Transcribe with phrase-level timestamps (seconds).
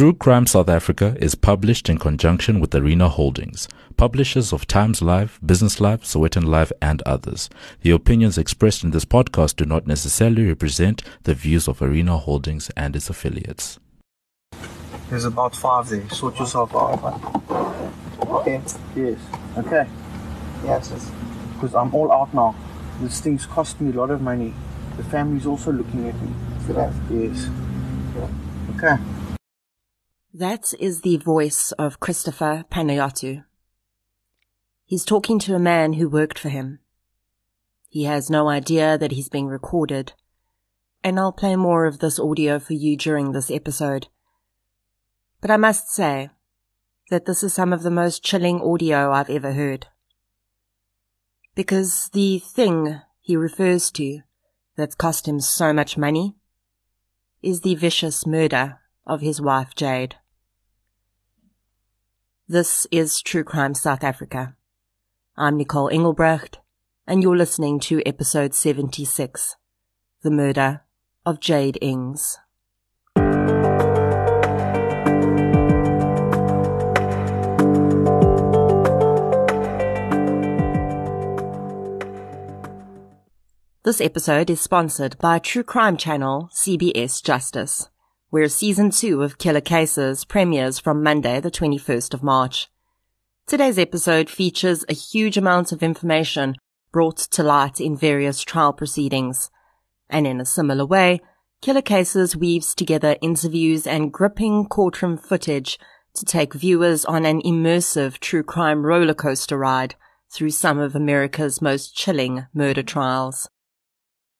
[0.00, 3.68] True Crime South Africa is published in conjunction with Arena Holdings,
[3.98, 7.50] publishers of Times Live, Business Live, Sowetan Live, and others.
[7.82, 12.70] The opinions expressed in this podcast do not necessarily represent the views of Arena Holdings
[12.78, 13.78] and its affiliates.
[15.10, 16.08] There's about five there.
[16.08, 17.20] Sort yourself out.
[18.26, 18.62] Okay.
[18.96, 19.18] Yes.
[19.58, 19.86] Okay.
[20.64, 21.12] Yes.
[21.52, 22.56] Because I'm all out now.
[23.02, 24.54] This thing's cost me a lot of money.
[24.96, 26.32] The family's also looking at me.
[26.66, 27.50] So that, Yes.
[28.76, 29.19] Okay.
[30.32, 33.44] That is the voice of Christopher Panayiotou.
[34.84, 36.78] He's talking to a man who worked for him.
[37.88, 40.12] He has no idea that he's being recorded.
[41.02, 44.06] And I'll play more of this audio for you during this episode.
[45.40, 46.30] But I must say
[47.10, 49.88] that this is some of the most chilling audio I've ever heard.
[51.56, 54.20] Because the thing he refers to
[54.76, 56.36] that's cost him so much money
[57.42, 60.16] is the vicious murder of his wife Jade.
[62.48, 64.56] This is True Crime South Africa.
[65.36, 66.58] I'm Nicole Engelbrecht,
[67.06, 69.56] and you're listening to episode 76
[70.22, 70.82] The Murder
[71.24, 72.38] of Jade Ings.
[83.82, 87.88] This episode is sponsored by true crime channel CBS Justice,
[88.30, 92.68] where season two of Killer Cases premieres from Monday, the 21st of March.
[93.46, 96.54] Today's episode features a huge amount of information
[96.92, 99.50] brought to light in various trial proceedings.
[100.08, 101.20] And in a similar way,
[101.60, 105.78] Killer Cases weaves together interviews and gripping courtroom footage
[106.14, 109.96] to take viewers on an immersive true crime roller coaster ride
[110.32, 113.48] through some of America's most chilling murder trials.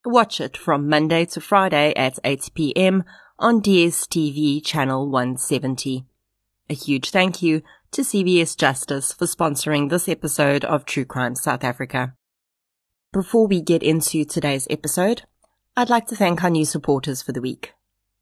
[0.04, 3.04] Watch it from Monday to Friday at 8 p.m.
[3.40, 6.04] on DSTV channel 170.
[6.68, 11.64] A huge thank you to CBS Justice for sponsoring this episode of True Crime South
[11.64, 12.14] Africa.
[13.12, 15.22] Before we get into today's episode,
[15.76, 17.72] I'd like to thank our new supporters for the week.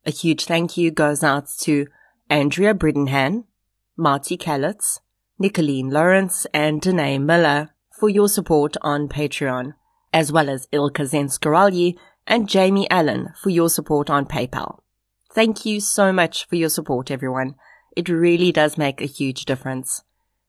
[0.07, 1.89] A huge thank you goes out to
[2.31, 3.45] Andrea Bridenhan,
[3.97, 5.01] Marty Kalitz,
[5.39, 9.75] Nicolene Lawrence, and Danae Miller for your support on Patreon
[10.13, 11.97] as well as Ilka Zenskaralyi
[12.27, 14.79] and Jamie Allen for your support on PayPal.
[15.33, 17.55] Thank you so much for your support, everyone.
[17.97, 20.03] It really does make a huge difference.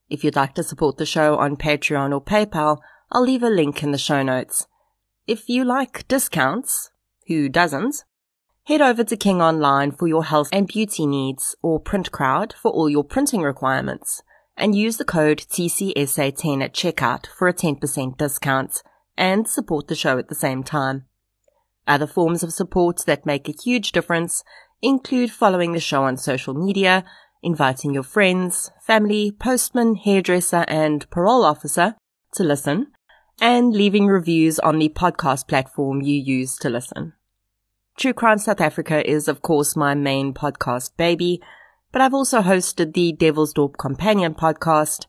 [0.09, 2.79] If you'd like to support the show on Patreon or PayPal,
[3.11, 4.67] I'll leave a link in the show notes.
[5.27, 6.91] If you like discounts,
[7.27, 8.03] who doesn't?
[8.63, 12.71] Head over to King Online for your health and beauty needs or Print Crowd for
[12.71, 14.21] all your printing requirements
[14.55, 18.81] and use the code TCSA10 at checkout for a 10% discount
[19.17, 21.05] and support the show at the same time.
[21.87, 24.43] Other forms of support that make a huge difference
[24.81, 27.05] include following the show on social media,
[27.41, 31.95] inviting your friends, family, postman, hairdresser, and parole officer
[32.33, 32.87] to listen,
[33.41, 37.13] and leaving reviews on the podcast platform you use to listen.
[37.97, 41.41] True Crime South Africa is, of course, my main podcast baby,
[41.91, 45.05] but I've also hosted the Devil's Dorp Companion podcast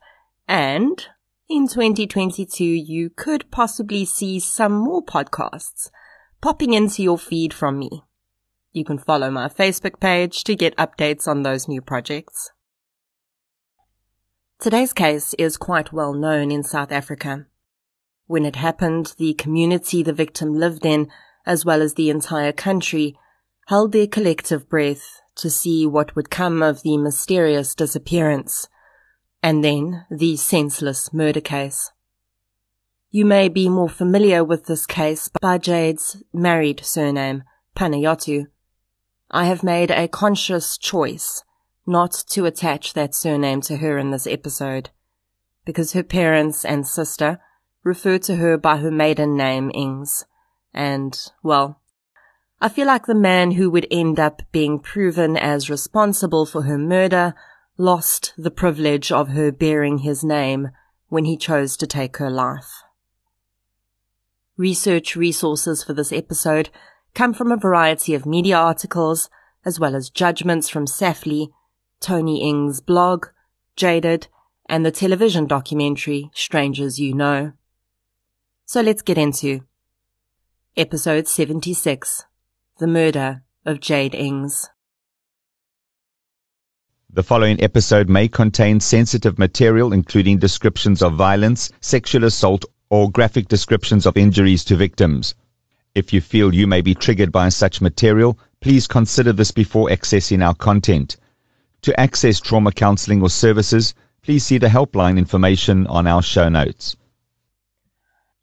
[0.49, 1.07] and
[1.51, 5.91] in 2022, you could possibly see some more podcasts
[6.41, 8.05] popping into your feed from me.
[8.73, 12.53] You can follow my Facebook page to get updates on those new projects.
[14.61, 17.47] Today's case is quite well known in South Africa.
[18.27, 21.09] When it happened, the community the victim lived in,
[21.45, 23.19] as well as the entire country,
[23.67, 28.69] held their collective breath to see what would come of the mysterious disappearance
[29.43, 31.91] and then the senseless murder case.
[33.11, 37.43] You may be more familiar with this case by Jade's married surname,
[37.75, 38.47] Panayiotou.
[39.31, 41.45] I have made a conscious choice
[41.87, 44.91] not to attach that surname to her in this episode,
[45.65, 47.41] because her parents and sister
[47.85, 50.25] refer to her by her maiden name, Ings,
[50.75, 51.81] and, well,
[52.61, 56.77] I feel like the man who would end up being proven as responsible for her
[56.77, 57.35] murder
[57.79, 60.71] lost the privilege of her bearing his name
[61.09, 62.83] when he chose to take her life.
[64.57, 66.69] Research resources for this episode
[67.15, 69.29] come from a variety of media articles,
[69.65, 71.49] as well as judgments from SAFLII,
[72.01, 73.27] Toni Ings' blog,
[73.77, 74.29] Jaded,
[74.69, 77.53] and the television documentary Strangers You Know.
[78.65, 79.63] So let's get into
[80.77, 82.25] episode 76,
[82.79, 84.71] The Murder of Jade Ings.
[87.13, 93.49] The following episode may contain sensitive material, including descriptions of violence, sexual assault, or graphic
[93.49, 95.35] descriptions of injuries to victims.
[95.95, 100.45] If you feel you may be triggered by such material, please consider this before accessing
[100.45, 101.17] our content.
[101.83, 106.97] To access trauma counseling or services, please see the helpline information on our show notes.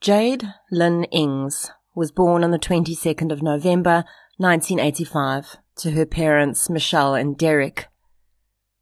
[0.02, 4.04] Jade Lynn Ings was born on the 22nd of November
[4.38, 7.88] 1985 to her parents Michelle and Derek.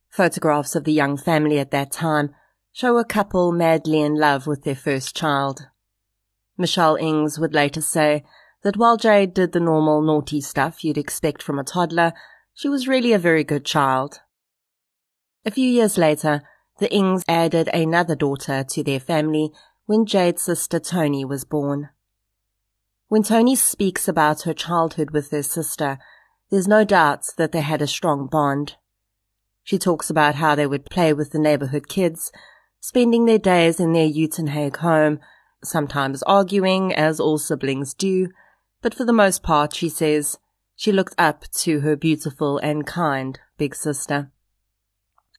[0.10, 2.34] Photographs of the young family at that time
[2.72, 5.68] show a couple madly in love with their first child.
[6.58, 8.24] Michelle Ings would later say
[8.66, 12.14] that while Jade did the normal naughty stuff you'd expect from a toddler,
[12.56, 14.22] she was really a very good child.
[15.46, 16.42] A few years later,
[16.80, 19.52] the Ings added another daughter to their family
[19.86, 21.90] when Jade's sister Toni was born.
[23.08, 26.00] When Toni speaks about her childhood with her sister,
[26.50, 28.78] there's no doubt that they had a strong bond.
[29.64, 32.32] She talks about how they would play with the neighborhood kids,
[32.80, 35.20] spending their days in their Uitenhage home,
[35.64, 38.30] sometimes arguing, as all siblings do,
[38.86, 40.38] but for the most part, she says,
[40.76, 44.30] she looked up to her beautiful and kind big sister.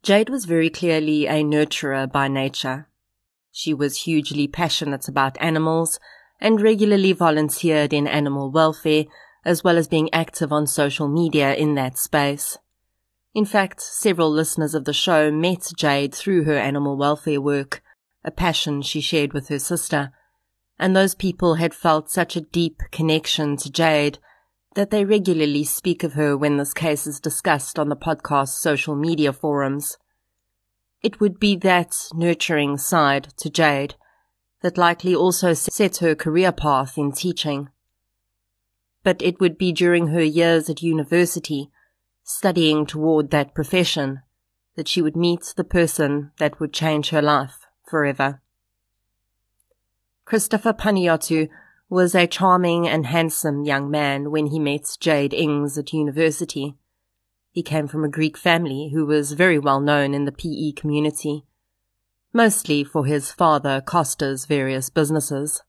[0.02, 2.88] Jade was very clearly a nurturer by nature.
[3.52, 6.00] She was hugely passionate about animals
[6.40, 9.04] and regularly volunteered in animal welfare,
[9.44, 12.58] as well as being active on social media in that space.
[13.32, 17.80] In fact, several listeners of the show met Jade through her animal welfare work,
[18.24, 20.12] a passion she shared with her sister,
[20.78, 24.18] and those people had felt such a deep connection to Jade
[24.74, 28.94] that they regularly speak of her when this case is discussed on the podcast's social
[28.94, 29.96] media forums.
[31.02, 33.94] It would be that nurturing side to Jade
[34.62, 37.68] that likely also set her career path in teaching.
[39.02, 41.70] But it would be during her years at university,
[42.22, 44.20] studying toward that profession,
[44.74, 48.42] that she would meet the person that would change her life forever.
[50.26, 51.48] Christopher Panayiotou
[51.88, 56.74] was a charming and handsome young man when he met Jade Ings at university.
[57.52, 61.44] He came from a Greek family who was very well known in the PE community,
[62.32, 65.62] mostly for his father Costa's various businesses.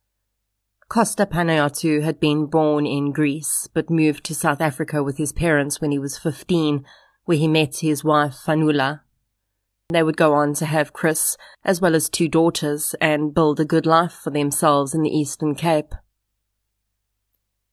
[0.90, 5.80] Costa Panayiotou had been born in Greece but moved to South Africa with his parents
[5.80, 6.84] when he was 15,
[7.26, 9.02] where he met his wife Fanula.
[9.90, 13.66] They would go on to have Chris, as well as two daughters, and build a
[13.66, 15.96] good life for themselves in the Eastern Cape.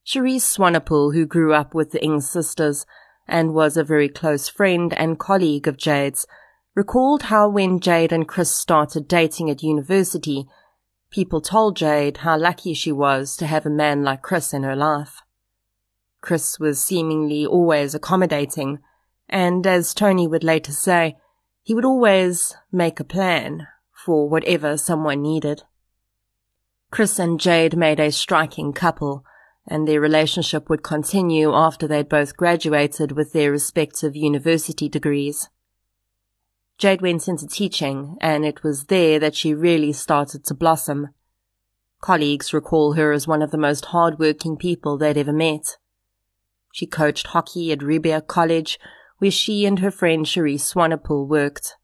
[0.07, 2.87] Cherise Swanepoel, who grew up with the Ings sisters
[3.27, 6.25] and was a very close friend and colleague of Jade's,
[6.77, 10.47] recalled how when Jade and Chris started dating at university,
[11.11, 14.77] people told Jade how lucky she was to have a man like Chris in her
[14.77, 15.21] life.
[16.21, 18.79] Chris was seemingly always accommodating,
[19.29, 21.17] and as Toni would later say,
[21.65, 25.63] he would always make a plan for whatever someone needed.
[26.91, 29.25] Chris and Jade made a striking couple,
[29.67, 35.49] and their relationship would continue after they'd both graduated with their respective university degrees.
[36.77, 41.09] Jade went into teaching, and it was there that she really started to blossom.
[42.03, 45.79] Colleagues recall her as one of the most hard-working people they'd ever met.
[46.73, 48.79] She coached hockey at Riebeek College,
[49.19, 51.77] where she and her friend Cherise Swanepoel worked.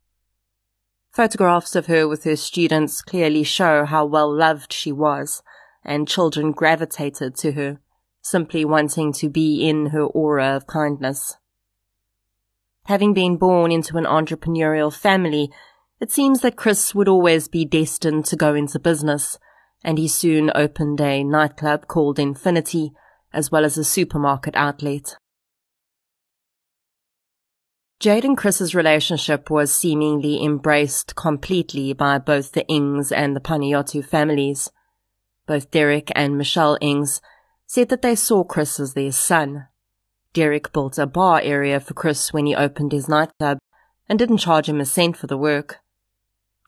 [1.13, 5.43] Photographs of her with her students clearly show how well loved she was,
[5.85, 7.81] and children gravitated to her,
[8.23, 11.37] simply wanting to be in her aura of kindness.
[12.85, 15.51] Having been born into an entrepreneurial family,
[16.01, 19.39] it seems that Chris would always be destined to go into business,
[19.85, 22.93] and he soon opened a nightclub called Infinity,
[23.33, 25.17] as well as a supermarket outlet.
[28.01, 34.05] Jade and Chris's relationship was seemingly embraced completely by both the Ings and the Panayiotou
[34.05, 34.71] families
[35.51, 37.21] both Derek and Michelle Ings,
[37.67, 39.67] said that they saw Chris as their son.
[40.33, 43.59] Derek built a bar area for Chris when he opened his nightclub
[44.09, 45.81] and didn't charge him a cent for the work.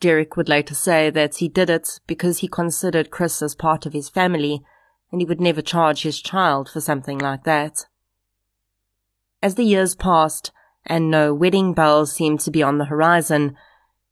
[0.01, 3.93] Derek would later say that he did it because he considered Chris as part of
[3.93, 4.65] his family
[5.13, 7.87] and he would never charge his child for something like that.
[9.41, 10.51] As the years passed
[10.87, 13.57] and no wedding bells seemed to be on the horizon,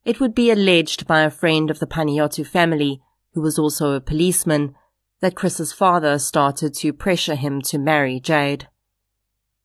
[0.04, 3.02] it would be alleged by a friend of the Panayiotou family
[3.34, 4.74] who was also a policeman,
[5.20, 8.68] that Chris's father started to pressure him to marry Jade.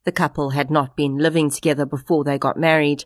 [0.03, 3.05] The couple had not been living together before they got married,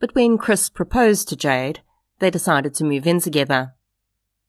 [0.00, 1.80] but when Chris proposed to Jade,
[2.20, 3.74] they decided to move in together.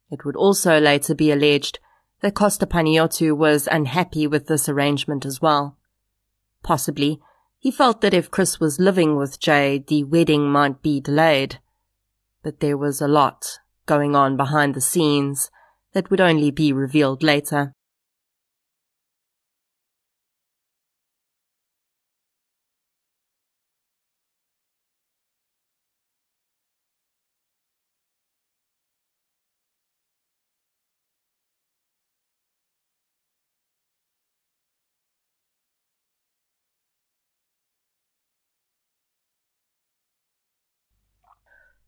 [0.09, 1.79] It would also later be alleged
[2.21, 5.77] that Costa Panayiotou was unhappy with this arrangement as well.
[6.63, 7.19] Possibly,
[7.59, 11.59] he felt that if Chris was living with Jade, the wedding might be delayed.
[12.41, 15.51] But there was a lot going on behind the scenes
[15.93, 17.73] that would only be revealed later.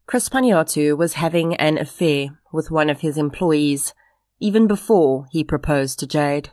[0.06, 3.94] Chris Panayiotou was having an affair with one of his employees
[4.40, 6.50] even before he proposed to Jade.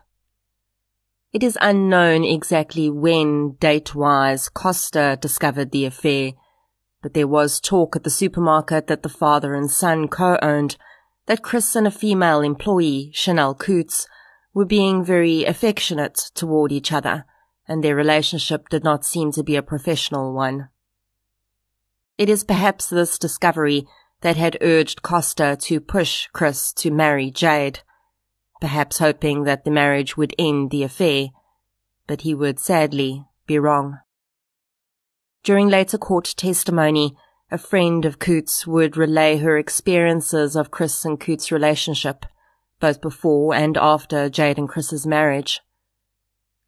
[1.33, 6.33] It is unknown exactly when, date-wise, Costa discovered the affair,
[7.03, 10.77] but there was talk at the supermarket that the father and son co-owned
[11.27, 14.07] that Chris and a female employee, Chanel Coutts,
[14.55, 17.27] were being very affectionate toward each other,
[17.67, 20.71] and their relationship did not seem to be a professional one.
[22.19, 23.87] It is perhaps this discovery
[24.23, 27.81] that had urged Costa to push Chris to marry Jade,
[28.61, 31.29] perhaps hoping that the marriage would end the affair,
[32.09, 34.01] but he would sadly be wrong.
[35.45, 37.17] During later court testimony,
[37.53, 42.27] a friend of Coutts would relay her experiences of Chris and Coutts' relationship,
[42.81, 45.61] both before and after Jade and Chris's marriage.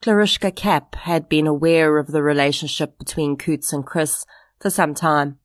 [0.00, 4.24] Clarishka Cap had been aware of the relationship between Coutts and Chris
[4.60, 5.39] for some time.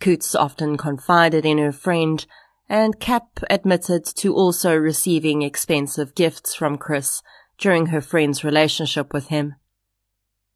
[0.00, 2.24] Coutts often confided in her friend,
[2.68, 7.22] and Cap admitted to also receiving expensive gifts from Chris
[7.58, 9.56] during her friend's relationship with him.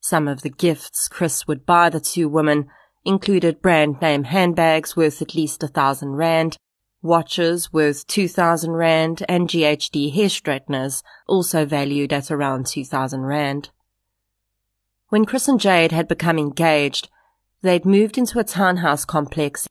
[0.00, 2.66] Some of the gifts Chris would buy the two women
[3.04, 6.56] included brand name handbags worth at least a thousand rand,
[7.02, 13.70] watches worth 2000 rand, and GHD hair straighteners also valued at around 2000 rand.
[15.08, 17.08] When Chris and Jade had become engaged,
[17.62, 19.68] they'd moved into a townhouse complex.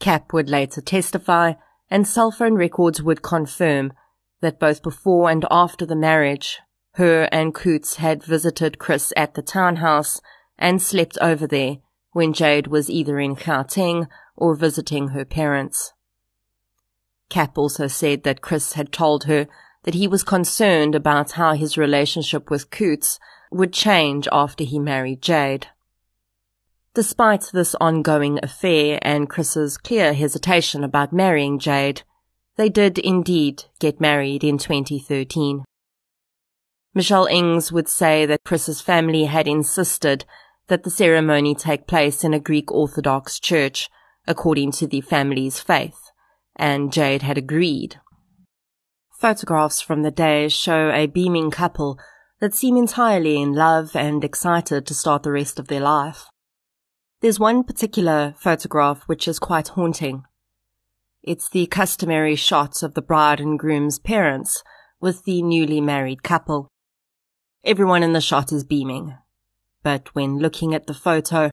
[0.00, 1.54] Cap would later testify,
[1.90, 3.92] and cell phone records would confirm
[4.40, 6.58] that both before and after the marriage,
[6.94, 10.20] her and Coutts had visited Chris at the townhouse
[10.58, 11.76] and slept over there
[12.12, 14.06] when Jade was either in Gauteng
[14.36, 15.92] or visiting her parents.
[17.28, 19.48] Cap also said that Chris had told her
[19.82, 23.18] that he was concerned about how his relationship with Coutts
[23.50, 25.68] would change after he married Jade.
[26.94, 32.02] Despite this ongoing affair and Chris's clear hesitation about marrying Jade,
[32.56, 35.64] they did indeed get married in 2013.
[36.94, 40.24] Michelle Ings would say that Chris's family had insisted
[40.68, 43.90] that the ceremony take place in a Greek Orthodox church,
[44.28, 46.12] according to the family's faith,
[46.54, 47.96] and Jade had agreed.
[49.18, 51.98] Photographs from the day show a beaming couple
[52.38, 56.26] that seem entirely in love and excited to start the rest of their life.
[57.24, 60.24] There's one particular photograph which is quite haunting.
[61.22, 64.62] It's the customary shot of the bride and groom's parents
[65.00, 66.68] with the newly married couple.
[67.64, 69.16] Everyone in the shot is beaming.
[69.82, 71.48] But when looking at the photo,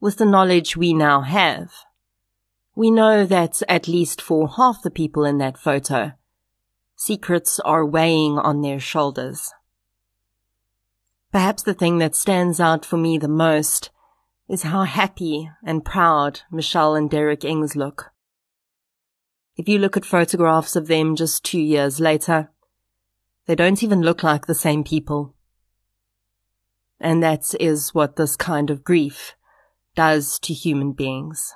[0.00, 1.70] with the knowledge we now have,
[2.74, 6.14] we know that at least for half the people in that photo,
[6.96, 9.52] secrets are weighing on their shoulders.
[11.30, 13.91] Perhaps the thing that stands out for me the most
[14.52, 18.12] is how happy and proud Michelle and Derek Ings look.
[19.56, 22.50] If you look at photographs of them just two years later,
[23.46, 25.34] they don't even look like the same people.
[27.00, 29.34] And that is what this kind of grief
[29.94, 31.54] does to human beings.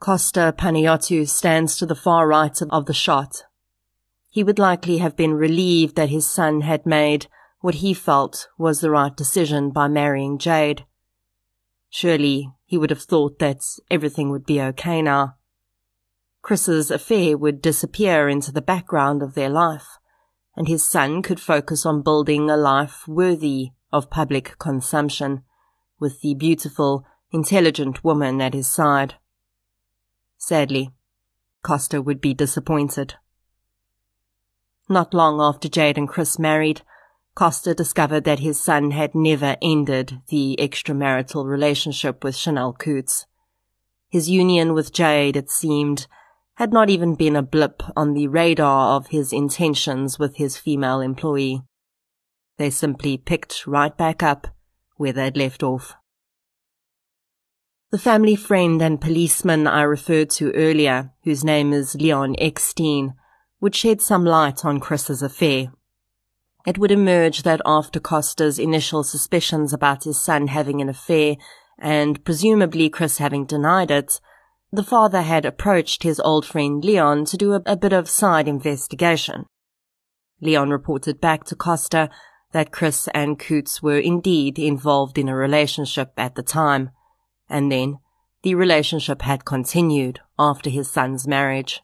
[0.00, 3.44] Costa Panayiotou stands to the far right of the shot.
[4.28, 7.26] He would likely have been relieved that his son had made
[7.64, 10.84] what he felt was the right decision by marrying Jade.
[11.88, 15.36] Surely he would have thought that everything would be okay now.
[16.42, 19.86] Chris's affair would disappear into the background of their life,
[20.54, 25.42] and his son could focus on building a life worthy of public consumption,
[25.98, 29.14] with the beautiful, intelligent woman at his side.
[30.36, 30.90] Sadly,
[31.62, 33.14] Costa would be disappointed.
[34.86, 36.82] Not long after Jade and Chris married,
[37.34, 43.26] Costa discovered that his son had never ended the extramarital relationship with Chanel Coutts.
[44.08, 46.06] His union with Jade, it seemed,
[46.54, 51.00] had not even been a blip on the radar of his intentions with his female
[51.00, 51.62] employee.
[52.56, 54.46] They simply picked right back up
[54.96, 55.96] where they'd left off.
[57.90, 63.14] The family friend and policeman I referred to earlier, whose name is Leon Eckstein,
[63.60, 65.72] would shed some light on Chris's affair
[66.64, 71.36] it would emerge that after Costa's initial suspicions about his son having an affair,
[71.78, 74.20] and presumably Chris having denied it,
[74.72, 78.48] the father had approached his old friend Leon to do a, a bit of side
[78.48, 79.46] investigation.
[80.40, 82.10] Leon reported back to Costa
[82.52, 86.90] that Chris and Coutts were indeed involved in a relationship at the time,
[87.48, 87.98] and then
[88.42, 91.82] the relationship had continued after his son's marriage.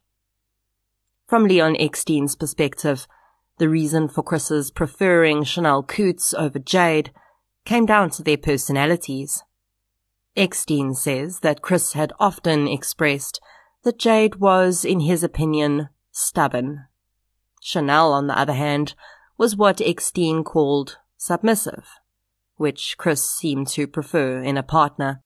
[1.26, 3.06] From Leon Eckstein's perspective,
[3.61, 7.12] the reason for Chris's preferring Chanel Coutts over Jade
[7.67, 9.45] came down to their personalities.
[10.35, 13.38] Eckstein says that Chris had often expressed
[13.85, 16.87] that Jade was, in his opinion, stubborn.
[17.61, 18.95] Chanel, on the other hand,
[19.37, 21.87] was what Eckstein called submissive,
[22.57, 25.23] which Chris seemed to prefer in a partner.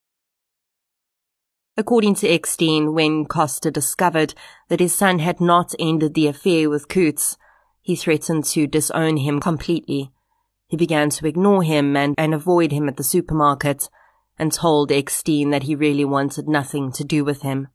[1.77, 4.35] According to Eckstein, when Costa discovered
[4.69, 7.37] that his son had not ended the affair with Coutts,
[7.85, 10.11] he threatened to disown him completely.
[10.69, 13.91] He began to ignore him and, and avoid him at the supermarket,
[14.39, 17.69] and told Eckstein that he really wanted nothing to do with him.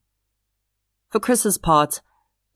[1.11, 2.01] For Chris's part,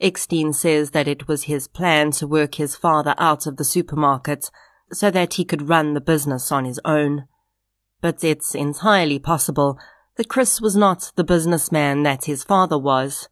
[0.01, 4.49] Eckstein says that it was his plan to work his father out of the supermarket
[4.91, 7.27] so that he could run the business on his own.
[8.01, 9.77] But it's entirely possible
[10.17, 13.29] that Chris was not the businessman that his father was.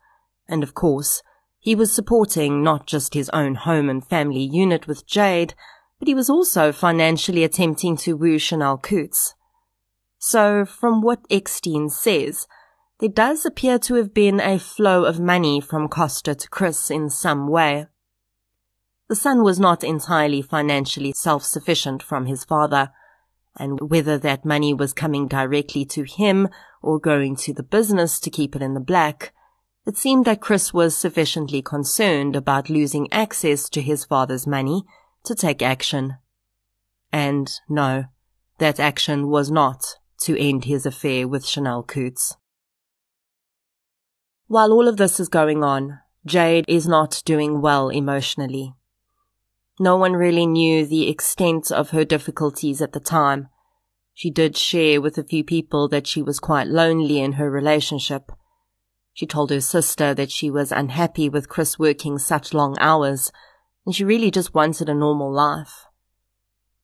[0.47, 1.23] And of course,
[1.61, 5.53] he was supporting not just his own home and family unit with Jade,
[5.99, 9.35] but he was also financially attempting to woo Chanel Coutts.
[10.17, 12.47] So, from what Eckstein says,
[12.99, 17.11] there does appear to have been a flow of money from Costa to Chris in
[17.11, 17.85] some way.
[19.07, 22.91] The son was not entirely financially self-sufficient from his father,
[23.55, 26.49] and whether that money was coming directly to him
[26.81, 29.33] or going to the business to keep it in the black,
[29.85, 34.83] it seemed that Chris was sufficiently concerned about losing access to his father's money
[35.23, 36.17] to take action.
[37.11, 38.05] And no,
[38.59, 42.37] that action was not to end his affair with Chanel Coutts.
[44.47, 48.75] While all of this is going on, Jade is not doing well emotionally.
[49.79, 53.47] No one really knew the extent of her difficulties at the time.
[54.13, 58.31] She did share with a few people that she was quite lonely in her relationship.
[59.13, 63.31] She told her sister that she was unhappy with Chris working such long hours,
[63.85, 65.85] and she really just wanted a normal life.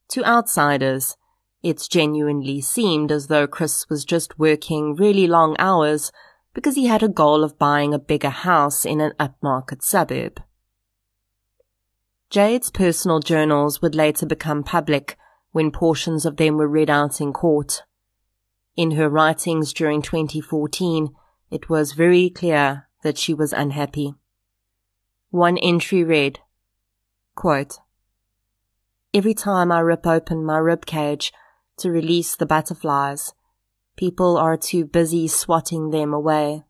[0.10, 1.16] To outsiders,
[1.64, 6.12] it genuinely seemed as though Chris was just working really long hours
[6.54, 10.42] because he had a goal of buying a bigger house in an upmarket suburb.
[12.30, 15.18] Jade's personal journals would later become public
[15.52, 17.84] when portions of them were read out in court.
[18.76, 21.10] In her writings during 2014,
[21.50, 24.16] it was very clear that she was unhappy.
[25.30, 26.40] One entry read,
[27.36, 27.80] quote,
[29.14, 31.34] Every time I rip open my rib cage
[31.78, 33.34] to release the butterflies,
[33.98, 36.64] People are too busy swatting them away.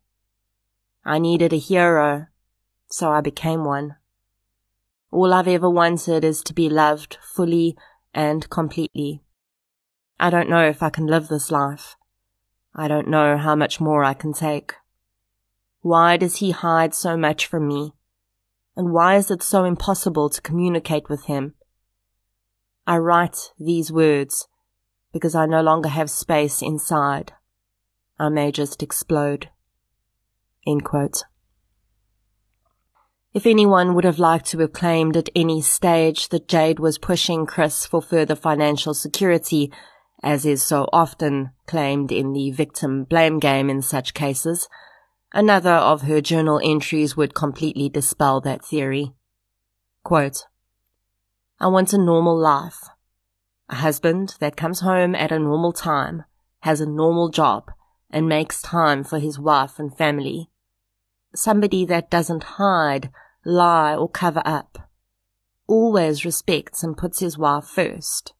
[1.04, 2.28] I needed a hero,
[2.88, 3.96] so I became one.
[5.10, 7.76] All I've ever wanted is to be loved fully
[8.14, 9.22] and completely.
[10.18, 11.97] I don't know if I can live this life.
[12.74, 14.74] I don't know how much more I can take.
[15.80, 17.92] Why does he hide so much from me?
[18.76, 21.54] And why is it so impossible to communicate with him?
[22.86, 24.48] I write these words
[25.12, 27.32] because I no longer have space inside.
[28.18, 29.48] I may just explode.
[33.34, 37.46] If anyone would have liked to have claimed at any stage that Jade was pushing
[37.46, 39.70] Chris for further financial security,
[40.22, 44.68] as is so often claimed in the victim blame game in such cases,
[45.32, 49.12] another of her journal entries would completely dispel that theory.
[50.02, 50.46] Quote,
[51.60, 52.88] I want a normal life.
[53.68, 56.24] A husband that comes home at a normal time,
[56.60, 57.70] has a normal job,
[58.10, 60.50] and makes time for his wife and family.
[61.34, 63.10] Somebody that doesn't hide,
[63.44, 64.88] lie, or cover up.
[65.66, 68.32] Always respects and puts his wife first.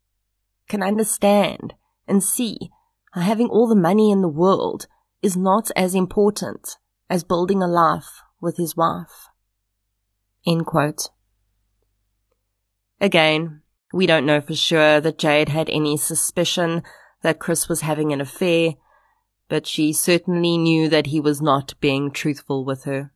[0.68, 1.74] Can understand
[2.06, 2.70] and see
[3.12, 4.86] how having all the money in the world
[5.22, 6.76] is not as important
[7.08, 9.28] as building a life with his wife.
[13.00, 16.82] Again, we don't know for sure that Jade had any suspicion
[17.22, 18.74] that Chris was having an affair,
[19.48, 23.12] but she certainly knew that he was not being truthful with her.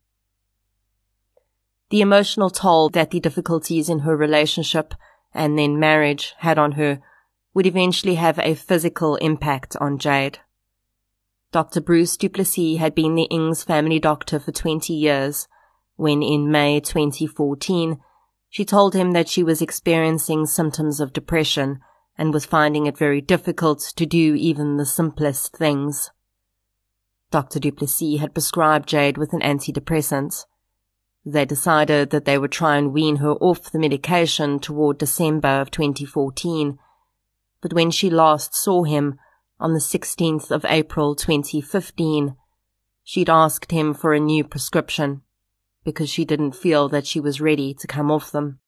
[1.91, 4.95] The emotional toll that the difficulties in her relationship
[5.35, 7.03] and then marriage had on her
[7.55, 10.39] would eventually have a physical impact on Jade.
[11.53, 11.81] Dr.
[11.81, 15.49] Bruce Duplessis had been the Ings family doctor for 20 years
[15.97, 18.01] when in May 2014
[18.49, 21.81] she told him that she was experiencing symptoms of depression
[22.17, 26.11] and was finding it very difficult to do even the simplest things.
[27.31, 27.59] Dr.
[27.59, 30.45] Duplessis had prescribed Jade with an antidepressant.
[31.25, 35.71] They decided that they would try and wean her off the medication toward December of
[35.71, 36.79] 2014.
[37.63, 39.19] But when she last saw him,
[39.59, 42.35] on the 16th of April 2015,
[43.05, 45.23] she'd asked him for a new prescription
[45.85, 48.59] because she didn't feel that she was ready to come off them.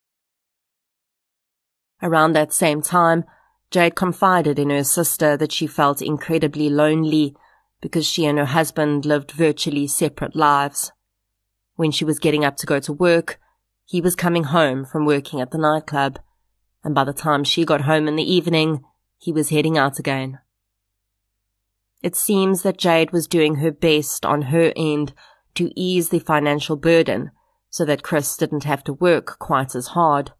[2.01, 3.25] Around that same time,
[3.71, 7.35] Jade confided in her sister that she felt incredibly lonely
[7.81, 10.93] because she and her husband lived virtually separate lives.
[11.75, 13.41] When she was getting up to go to work,
[13.85, 16.21] he was coming home from working at the nightclub,
[16.85, 18.85] and by the time she got home in the evening,
[19.19, 20.39] he was heading out again.
[22.03, 25.15] It seems that Jade was doing her best on her end
[25.55, 27.31] to ease the financial burden
[27.71, 30.33] so that Chris didn't have to work quite as hard.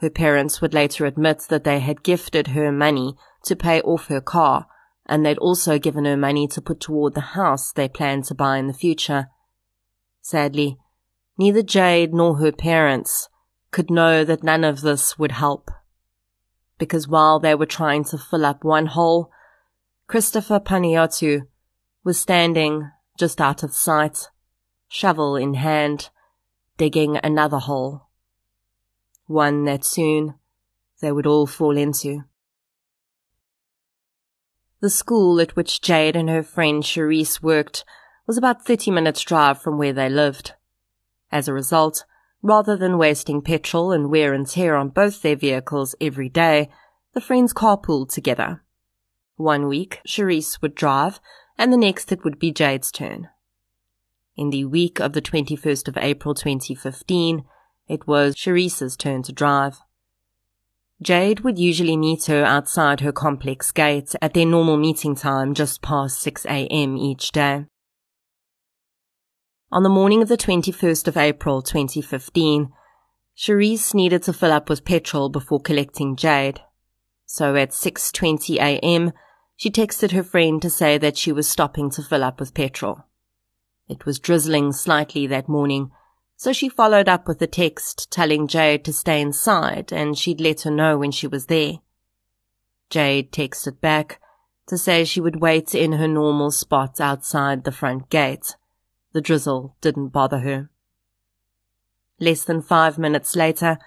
[0.00, 3.14] Her parents would later admit that they had gifted her money
[3.44, 4.66] to pay off her car,
[5.06, 8.58] and they'd also given her money to put toward the house they planned to buy
[8.58, 9.28] in the future.
[10.20, 10.78] Sadly,
[11.38, 13.28] Neither Jade nor her parents
[13.76, 15.70] could know that none of this would help.
[16.78, 19.30] Because while they were trying to fill up one hole,
[20.06, 21.42] Christopher Panayiotou
[22.02, 24.30] was standing just out of sight,
[24.88, 26.08] shovel in hand,
[26.78, 28.06] digging another hole.
[29.26, 30.36] One that soon
[31.02, 32.24] they would all fall into.
[34.80, 37.84] The school at which Jade and her friend Cherise worked
[38.26, 40.54] was about 30 minutes drive from where they lived.
[41.30, 42.06] As a result,
[42.46, 46.70] rather than wasting petrol and wear and tear on both their vehicles every day,
[47.12, 48.62] the friends carpooled together.
[49.36, 51.20] One week, Cherise would drive,
[51.58, 53.28] and the next it would be Jade's turn.
[54.36, 57.44] In the week of the 21st of April 2015,
[57.88, 59.78] it was Cherise's turn to drive.
[61.02, 65.82] Jade would usually meet her outside her complex gate at their normal meeting time just
[65.82, 66.96] past 6 a.m.
[66.96, 67.66] each day.
[69.72, 72.72] On the morning of the 21st of April 2015,
[73.36, 76.60] Cherise needed to fill up with petrol before collecting Jade.
[77.26, 79.12] So at 6.20 a.m.,
[79.56, 83.06] she texted her friend to say that she was stopping to fill up with petrol.
[83.88, 85.90] It was drizzling slightly that morning,
[86.36, 90.60] so she followed up with a text telling Jade to stay inside and she'd let
[90.62, 91.80] her know when she was there.
[92.88, 94.20] Jade texted back
[94.68, 98.54] to say she would wait in her normal spot outside the front gate.
[99.16, 100.68] The drizzle didn't bother her.
[102.20, 103.78] Less than five minutes later,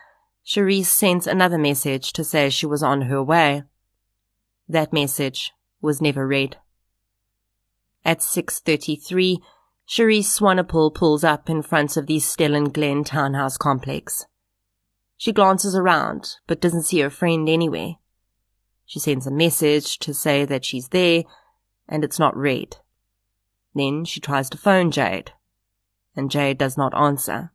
[0.43, 3.61] Cherise sent another message to say she was on her way.
[4.67, 6.57] That message was never read.
[8.03, 9.37] At 6.33,
[9.87, 14.25] Cherise Swanepoel pulls up in front of the Stellan Glen townhouse complex.
[15.15, 17.97] She glances around, but doesn't see her friend anywhere.
[18.87, 21.21] She sends a message to say that she's there,
[21.87, 22.77] and it's not read.
[23.75, 25.33] Then she tries to phone Jade,
[26.15, 27.51] and Jade does not answer.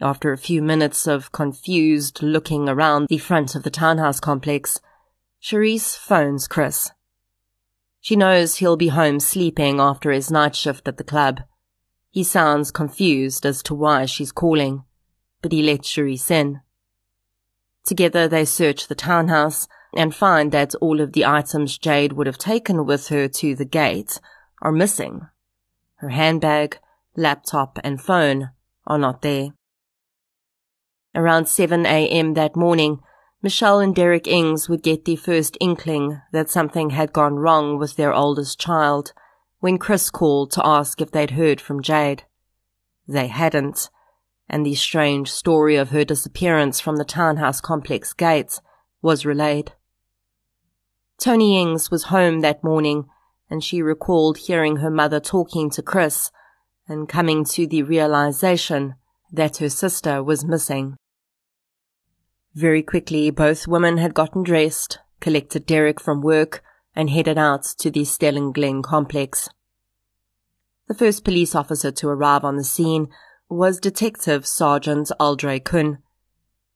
[0.00, 4.80] After a few minutes of confused looking around the front of the townhouse complex,
[5.42, 6.90] Cherise phones Chris.
[8.00, 11.40] She knows he'll be home sleeping after his night shift at the club.
[12.10, 14.84] He sounds confused as to why she's calling,
[15.40, 16.60] but he lets Cherise in.
[17.84, 22.38] Together they search the townhouse and find that all of the items Jade would have
[22.38, 24.20] taken with her to the gate
[24.62, 25.28] are missing.
[25.96, 26.78] Her handbag,
[27.16, 28.50] laptop, and phone
[28.86, 29.50] are not there.
[31.14, 32.34] Around 7 a.m.
[32.34, 33.00] that morning,
[33.42, 37.96] Michelle and Derek Ings would get the first inkling that something had gone wrong with
[37.96, 39.12] their oldest child
[39.60, 42.24] when Chris called to ask if they'd heard from Jade.
[43.08, 43.88] They hadn't,
[44.48, 48.60] and the strange story of her disappearance from the townhouse complex gates
[49.00, 49.72] was relayed.
[51.18, 53.06] Toni Ings was home that morning
[53.50, 56.30] and she recalled hearing her mother talking to Chris
[56.88, 58.94] and coming to the realization
[59.32, 60.96] that her sister was missing.
[62.54, 66.62] Very quickly, both women had gotten dressed, collected Derek from work,
[66.94, 69.48] and headed out to the Stellan Glen complex.
[70.88, 73.08] The first police officer to arrive on the scene
[73.48, 75.98] was Detective Sergeant Aldre Kuhn.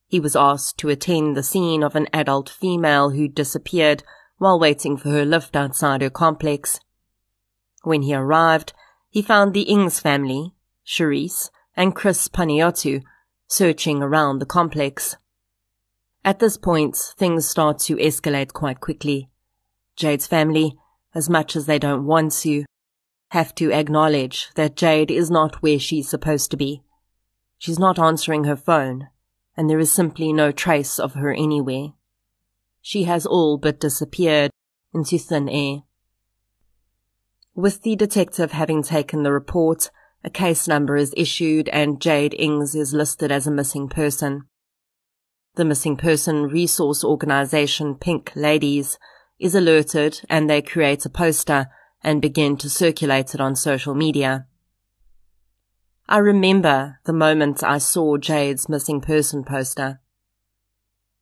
[0.07, 4.03] He was asked to attend the scene of an adult female who disappeared
[4.41, 6.81] while waiting for her lift outside her complex.
[7.83, 8.73] When he arrived,
[9.11, 10.55] he found the Ings family,
[10.87, 13.03] Cherise, and Chris Panayiotou
[13.47, 15.17] searching around the complex.
[16.25, 19.29] At this point, things start to escalate quite quickly.
[19.95, 20.79] Jade's family,
[21.15, 22.65] as much as they don't want to,
[23.33, 26.83] have to acknowledge that Jade is not where she's supposed to be.
[27.59, 29.09] She's not answering her phone,
[29.55, 31.89] and there is simply no trace of her anywhere
[32.81, 34.51] she has all but disappeared
[34.93, 35.83] into thin air.
[37.55, 39.91] With the detective having taken the report,
[40.23, 44.43] a case number is issued and Jade Ings is listed as a missing person.
[45.57, 48.99] The missing person resource organization Pink Ladies
[49.39, 51.69] is alerted and they create a poster
[52.03, 54.47] and begin to circulate it on social media.
[56.09, 60.01] I remember the moment I saw Jade's missing person poster.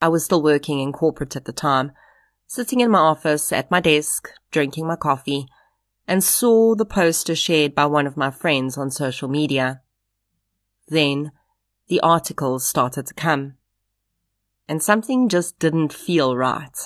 [0.01, 1.91] I was still working in corporate at the time,
[2.47, 5.47] sitting in my office at my desk, drinking my coffee,
[6.07, 9.81] and saw the poster shared by one of my friends on social media.
[10.87, 11.31] Then
[11.87, 13.55] the articles started to come.
[14.67, 16.77] And something just didn't feel right.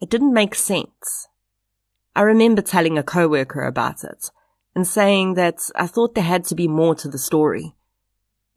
[0.00, 1.28] It didn't make sense.
[2.16, 4.30] I remember telling a coworker about it
[4.74, 7.74] and saying that I thought there had to be more to the story.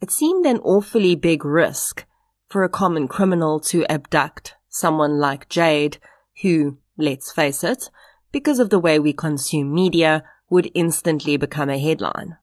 [0.02, 2.06] It seemed an awfully big risk
[2.50, 5.98] for a common criminal to abduct someone like Jade,
[6.42, 7.90] who, let's face it,
[8.32, 12.38] because of the way we consume media, would instantly become a headline.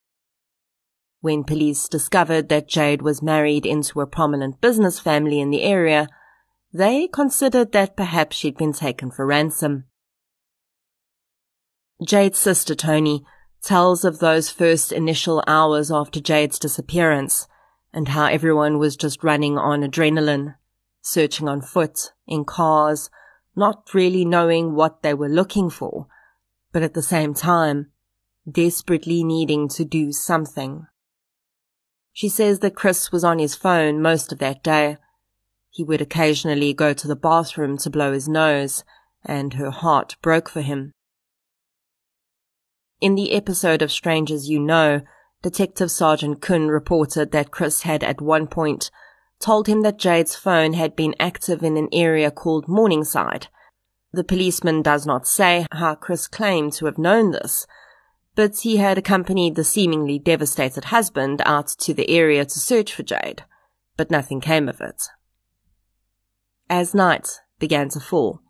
[1.21, 6.09] When police discovered that Jade was married into a prominent business family in the area,
[6.73, 9.85] they considered that perhaps she'd been taken for ransom.
[12.05, 13.25] Jade's sister Toni
[13.63, 17.47] tells of those first initial hours after Jade's disappearance
[17.95, 20.57] and how everyone was just running on adrenaline,
[21.01, 23.09] searching on foot, in cars,
[23.55, 26.09] not really knowing what they were looking for,
[26.73, 27.93] but at the same time,
[28.51, 30.87] desperately needing to do something.
[32.13, 34.97] She says that Chris was on his phone most of that day.
[35.71, 38.83] He would occasionally go to the bathroom to blow his nose,
[39.25, 40.91] and her heart broke for him.
[43.01, 45.03] In the episode of Strangers You Know,
[45.45, 48.91] Detective Sergeant Kuhn reported that Chris had at one point
[49.41, 53.49] told him that Jade's phone had been active in an area called Morningside.
[54.11, 57.67] The policeman does not say how Chris claimed to have known this,
[58.35, 63.03] but he had accompanied the seemingly devastated husband out to the area to search for
[63.03, 63.45] Jade,
[63.99, 65.03] but nothing came of it.
[66.71, 67.29] As night
[67.59, 68.41] began to fall,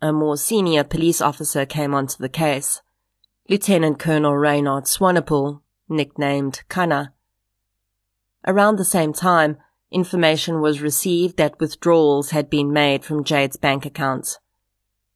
[0.00, 2.82] a more senior police officer came onto the case.
[3.48, 7.12] Lieutenant Colonel Reynard Swanepoel, nicknamed Kana.
[8.46, 9.56] Around the same time,
[9.90, 14.38] information was received that withdrawals had been made from Jade's bank account.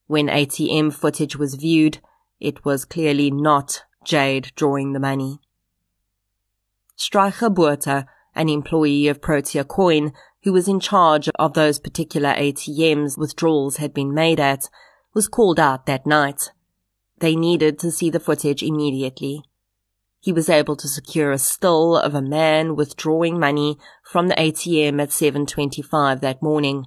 [0.06, 1.98] When ATM footage was viewed,
[2.40, 5.38] it was clearly not Jade drawing the money.
[6.98, 13.18] Streicher Botha, an employee of Protea Coin, who was in charge of those particular ATMs
[13.18, 14.68] withdrawals had been made at,
[15.14, 16.50] was called out that night.
[17.18, 19.44] They needed to see the footage immediately.
[20.20, 25.00] He was able to secure a still of a man withdrawing money from the ATM
[25.00, 26.86] at 7.25 that morning.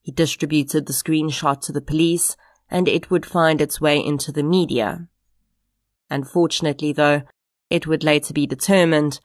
[0.00, 2.36] He distributed the screenshot to the police
[2.70, 5.08] and it would find its way into the media.
[6.08, 7.22] Unfortunately though,
[7.68, 9.20] it would later be determined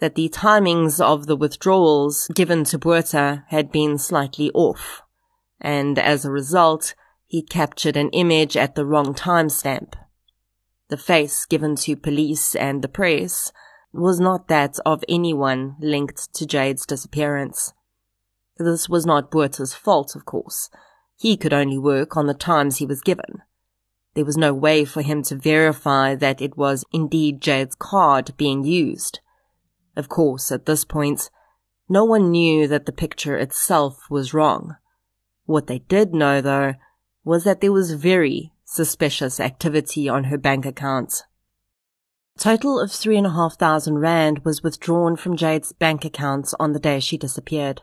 [0.00, 5.02] that the timings of the withdrawals given to Botha had been slightly off,
[5.60, 9.94] and as a result, he captured an image at the wrong timestamp.
[10.88, 13.52] The face given to police and the press
[13.92, 17.72] was not that of anyone linked to Jade's disappearance.
[18.58, 20.70] This was not Botha's fault, of course.
[21.16, 23.42] He could only work on the times he was given.
[24.14, 28.64] There was no way for him to verify that it was indeed Jade's card being
[28.64, 29.20] used.
[29.96, 31.30] Of course, at this point,
[31.88, 34.76] no one knew that the picture itself was wrong.
[35.44, 36.74] What they did know, though,
[37.24, 41.24] was that there was very suspicious activity on her bank account.
[42.38, 46.72] Total of three and a half thousand rand was withdrawn from Jade's bank accounts on
[46.72, 47.82] the day she disappeared.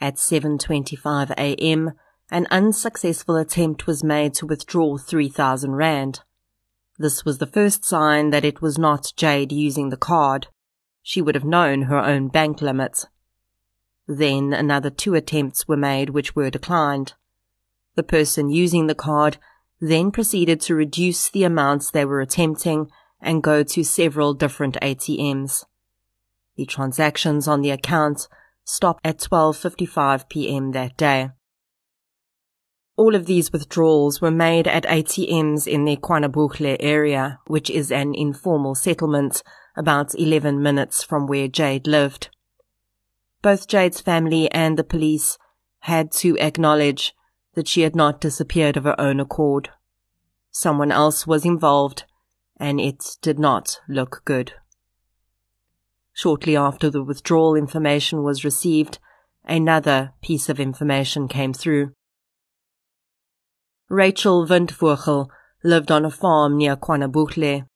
[0.00, 1.92] At 7.25 a.m.,
[2.30, 6.20] an unsuccessful attempt was made to withdraw 3,000 rand.
[6.98, 10.48] This was the first sign that it was not Jade using the card.
[11.02, 13.04] She would have known her own bank limit.
[14.06, 17.12] Then another two attempts were made which were declined.
[17.94, 19.36] The person using the card
[19.80, 25.64] then proceeded to reduce the amounts they were attempting and go to several different ATMs.
[26.56, 28.28] The transactions on the account
[28.64, 30.72] stopped at 12:55 p.m.
[30.72, 31.30] that day.
[32.96, 38.12] All of these withdrawals were made at ATMs in the KwaNobuhle area, which is an
[38.12, 39.42] informal settlement
[39.76, 42.30] about 11 minutes from where Jade lived.
[43.40, 45.38] Both Jade's family and the police
[45.82, 47.14] had to acknowledge
[47.58, 49.70] that she had not disappeared of her own accord.
[50.52, 52.04] Someone else was involved,
[52.56, 54.52] and it did not look good.
[56.12, 59.00] Shortly after the withdrawal information was received,
[59.44, 61.94] another piece of information came through.
[63.88, 65.26] Rachel Windvogel
[65.64, 67.66] lived on a farm near KwaNobuhle.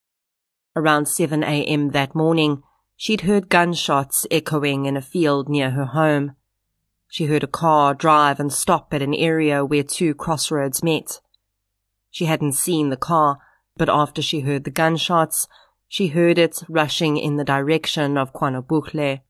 [0.76, 1.90] Around 7 a.m.
[1.90, 2.62] that morning,
[2.96, 6.36] she'd heard gunshots echoing in a field near her home.
[7.12, 11.20] She heard a car drive and stop at an area where two crossroads met.
[12.10, 13.38] She hadn't seen the car,
[13.76, 15.46] but after she heard the gunshots,
[15.88, 19.20] she heard it rushing in the direction of KwaNobuhle.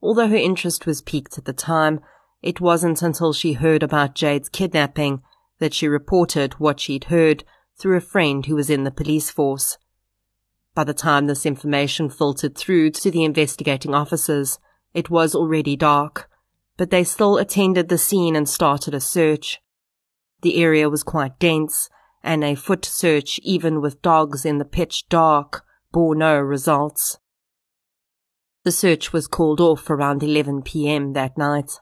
[0.00, 2.00] Although her interest was piqued at the time,
[2.40, 5.20] it wasn't until she heard about Jade's kidnapping
[5.58, 7.44] that she reported what she'd heard
[7.78, 9.76] through a friend who was in the police force.
[10.74, 14.58] By the time this information filtered through to the investigating officers,
[14.94, 16.27] it was already dark,
[16.78, 19.60] but they still attended the scene and started a search.
[20.40, 21.90] The area was quite dense,
[22.22, 27.18] and a foot search, even with dogs in the pitch dark, bore no results.
[28.62, 31.12] The search was called off around 11 p.m.
[31.14, 31.80] that night.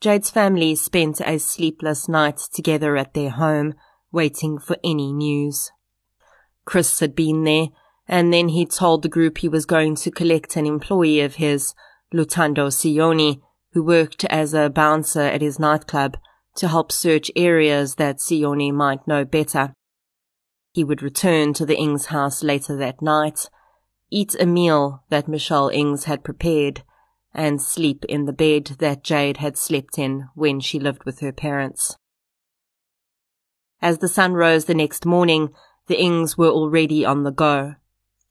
[0.00, 3.74] Jade's family spent a sleepless night together at their home,
[4.12, 5.72] waiting for any news.
[6.64, 7.66] Chris had been there,
[8.08, 11.74] and then he told the group he was going to collect an employee of his,
[12.12, 13.40] Lutando Sioni,
[13.72, 16.16] who worked as a bouncer at his nightclub,
[16.56, 19.74] to help search areas that Sioni might know better.
[20.72, 23.48] He would return to the Ings house later that night,
[24.10, 26.82] eat a meal that Michelle Ings had prepared,
[27.34, 31.32] and sleep in the bed that Jade had slept in when she lived with her
[31.32, 31.96] parents.
[33.82, 35.50] As the sun rose the next morning,
[35.86, 37.74] the Ings were already on the go.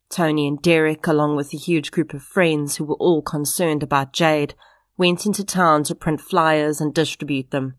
[0.10, 4.14] Toni and Derek, along with a huge group of friends who were all concerned about
[4.14, 4.54] Jade,
[4.98, 7.76] went into town to print flyers and distribute them.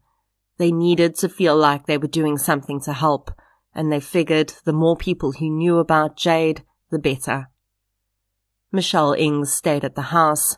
[0.59, 3.31] They needed to feel like they were doing something to help,
[3.75, 7.51] and they figured the more people who knew about Jade, the better.
[8.73, 10.57] Michelle Ings stayed at the house,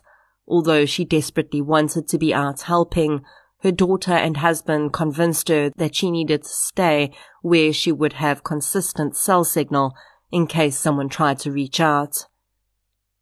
[0.49, 3.21] Although she desperately wanted to be out helping,
[3.61, 7.11] her daughter and husband convinced her that she needed to stay
[7.43, 9.93] where she would have consistent cell signal
[10.31, 12.27] in case someone tried to reach out.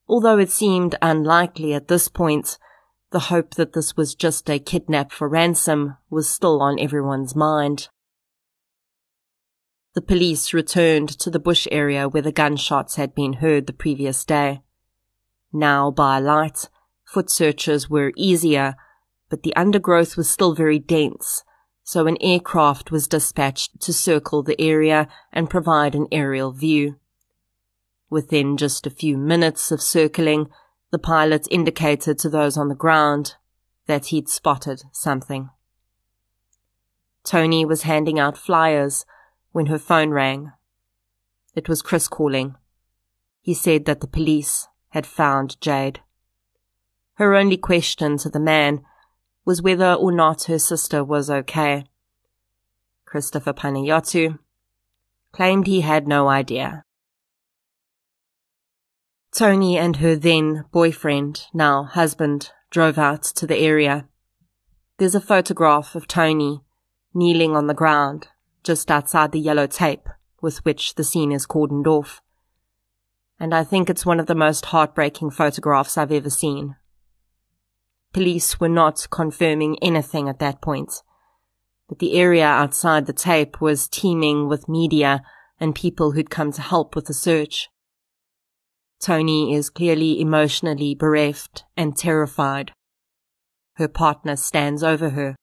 [0.08, 2.58] Although it seemed unlikely at this point,
[3.12, 7.90] the hope that this was just a kidnap for ransom was still on everyone's mind.
[9.96, 14.24] The police returned to the bush area where the gunshots had been heard the previous
[14.26, 14.62] day.
[15.52, 16.70] Now, by light,
[17.08, 18.76] Foot searches were easier,
[19.30, 21.44] but the undergrowth was still very dense,
[21.88, 26.98] so an aircraft was dispatched to circle the area and provide an aerial view.
[28.10, 30.50] Within just a few minutes of circling,
[30.92, 33.36] the pilot indicated to those on the ground
[33.86, 35.50] that he'd spotted something.
[37.24, 39.06] Toni was handing out flyers
[39.54, 40.52] when her phone rang.
[41.56, 42.56] It was Chris calling.
[43.40, 46.02] He said that the police had found Jade.
[47.14, 48.82] Her only question to the man
[49.48, 51.86] was whether or not her sister was okay.
[53.06, 54.38] Christopher Panayiotou
[55.32, 56.84] claimed he had no idea.
[59.34, 64.10] Toni and her then boyfriend, now husband, drove out to the area.
[64.98, 66.60] There's a photograph of Toni
[67.14, 68.28] kneeling on the ground
[68.64, 70.10] just outside the yellow tape
[70.42, 72.22] with which the scene is cordoned off.
[73.40, 76.76] And I think it's one of the most heartbreaking photographs I've ever seen.
[78.14, 81.02] Police were not confirming anything at that point.
[81.88, 85.22] But the area outside the tape was teeming with media
[85.60, 87.70] and people who'd come to help with the search.
[89.00, 92.72] Toni is clearly emotionally bereft and terrified.
[93.76, 95.36] Her partner stands over her,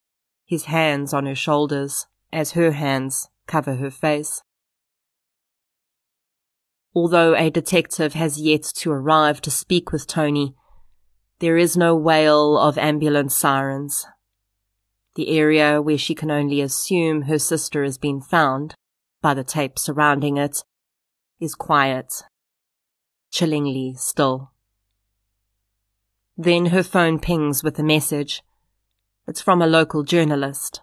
[0.45, 4.43] his hands on her shoulders, as her hands cover her face.
[6.95, 10.55] Although a detective has yet to arrive to speak with Toni,
[11.41, 14.07] there is no wail of ambulance sirens.
[15.17, 18.75] The area where she can only assume her sister has been found,
[19.21, 20.65] by the tape surrounding it,
[21.41, 22.25] is quiet,
[23.31, 24.53] chillingly still.
[26.37, 28.43] Then her phone pings with a message.
[29.27, 30.83] It's from a local journalist.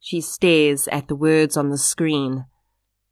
[0.00, 2.46] She stares at the words on the screen,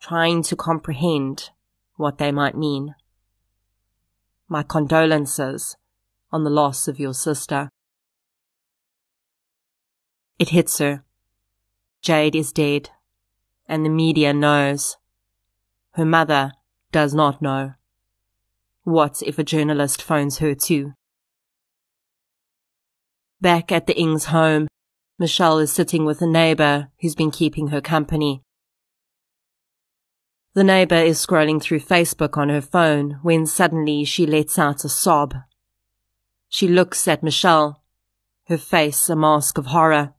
[0.01, 1.51] trying to comprehend
[1.97, 2.95] what they might mean.
[4.49, 5.77] My condolences
[6.37, 7.71] on the loss of your sister.
[10.39, 11.03] It hits her.
[12.03, 12.91] Jade is dead,
[13.67, 14.99] and the media knows.
[15.93, 16.53] Her mother
[16.93, 17.73] does not know.
[18.85, 20.93] What if a journalist phones her too?
[23.41, 24.69] Back at the Ings home,
[25.19, 28.43] Michelle is sitting with a neighbor who's been keeping her company.
[30.53, 34.91] The neighbor is scrolling through Facebook on her phone when suddenly she lets out a
[34.91, 35.35] sob
[36.49, 37.83] she looks at Michelle,
[38.49, 40.15] her face a mask of horror.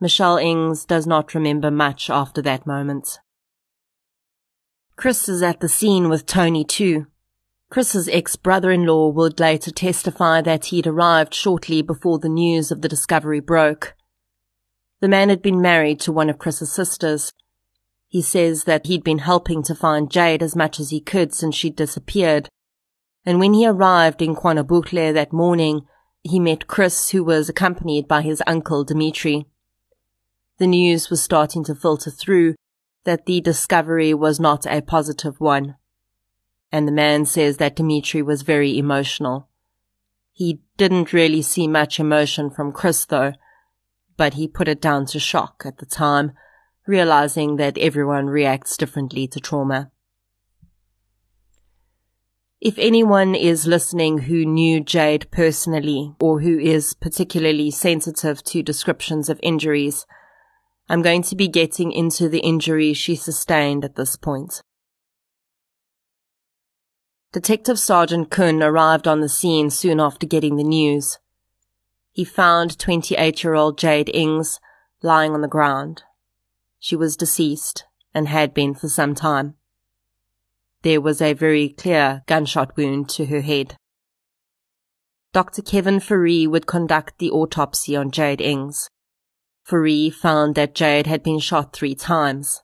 [0.00, 3.18] Michelle Ings does not remember much after that moment.
[4.96, 7.06] Chris is at the scene with Toni too.
[7.70, 13.40] Chris's ex-brother-in-law would later testify that he'd arrived shortly before the news of the discovery
[13.40, 13.94] broke.
[15.00, 17.32] The man had been married to one of Chris's sisters.
[18.08, 21.54] He says that he'd been helping to find Jade as much as he could since
[21.54, 22.48] she'd disappeared,
[23.24, 25.86] and when he arrived in KwaNobuhle that morning,
[26.22, 29.46] he met Chris, who was accompanied by his uncle Dimitri.
[30.58, 32.54] The news was starting to filter through,
[33.04, 35.76] that the discovery was not a positive one.
[36.70, 39.48] And the man says that Dimitri was very emotional.
[40.32, 43.34] He didn't really see much emotion from Chris though,
[44.16, 46.32] but he put it down to shock at the time,
[46.86, 49.91] realizing that everyone reacts differently to trauma.
[52.64, 59.28] If anyone is listening who knew Jade personally or who is particularly sensitive to descriptions
[59.28, 60.06] of injuries,
[60.88, 64.62] I'm going to be getting into the injuries she sustained at this point.
[67.32, 71.18] Detective Sergeant Kuhn arrived on the scene soon after getting the news.
[72.12, 74.60] He found 28 year old Jade Ings
[75.02, 76.04] lying on the ground.
[76.78, 79.56] She was deceased and had been for some time.
[80.82, 83.76] There was a very clear gunshot wound to her head.
[85.32, 85.62] Dr.
[85.62, 88.90] Kevin Fourie would conduct the autopsy on Jade Ings.
[89.62, 92.62] Fourie found that Jade had been shot three times.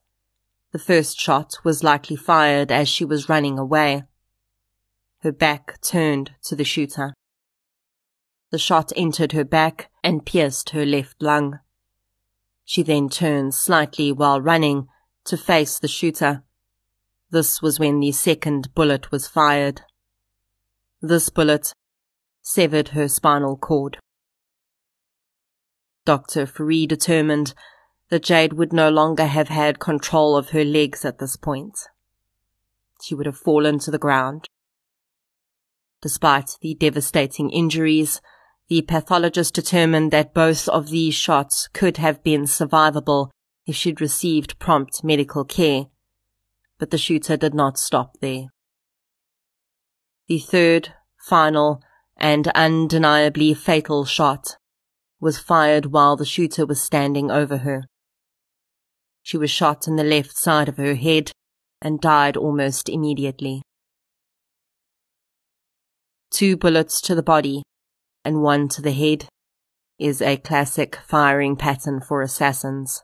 [0.71, 4.03] The first shot was likely fired as she was running away.
[5.21, 7.13] Her back turned to the shooter.
[8.51, 11.59] The shot entered her back and pierced her left lung.
[12.65, 14.89] She then turned slightly while running
[15.25, 16.43] to face the shooter
[17.31, 19.81] this was when the second bullet was fired.
[21.01, 21.73] This bullet
[22.41, 23.97] severed her spinal cord.
[26.05, 26.47] Dr.
[26.47, 27.53] Fourie determined
[28.09, 31.77] that Jade would no longer have had control of her legs at this point.
[33.03, 34.47] She would have fallen to the ground.
[36.01, 38.21] Despite the devastating injuries,
[38.67, 43.29] the pathologist determined that both of these shots could have been survivable
[43.67, 45.85] if she'd received prompt medical care
[46.79, 48.47] but the shooter did not stop there.
[50.27, 51.83] The third, final,
[52.17, 54.57] and undeniably fatal shot
[55.19, 57.83] was fired while the shooter was standing over her.
[59.21, 61.31] She was shot in the left side of her head
[61.81, 63.61] and died almost immediately.
[66.31, 67.63] Two bullets to the body
[68.23, 69.27] and one to the head
[69.97, 73.03] is a classic firing pattern for assassins.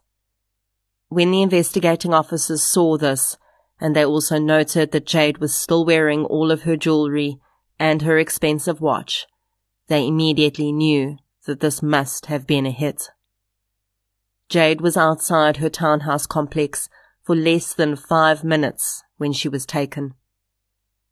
[1.10, 3.38] When the investigating officers saw this,
[3.80, 7.40] and they also noted that Jade was still wearing all of her jewelry
[7.80, 9.26] and her expensive watch.
[9.88, 13.10] They immediately knew that this must have been a hit.
[14.50, 16.90] Jade was outside her townhouse complex
[17.24, 20.14] for less than five minutes when she was taken.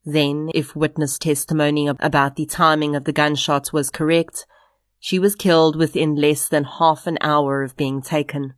[0.05, 4.45] Then, if witness testimony about the timing of the gunshots was correct,
[4.99, 8.53] she was killed within less than half an hour of being taken.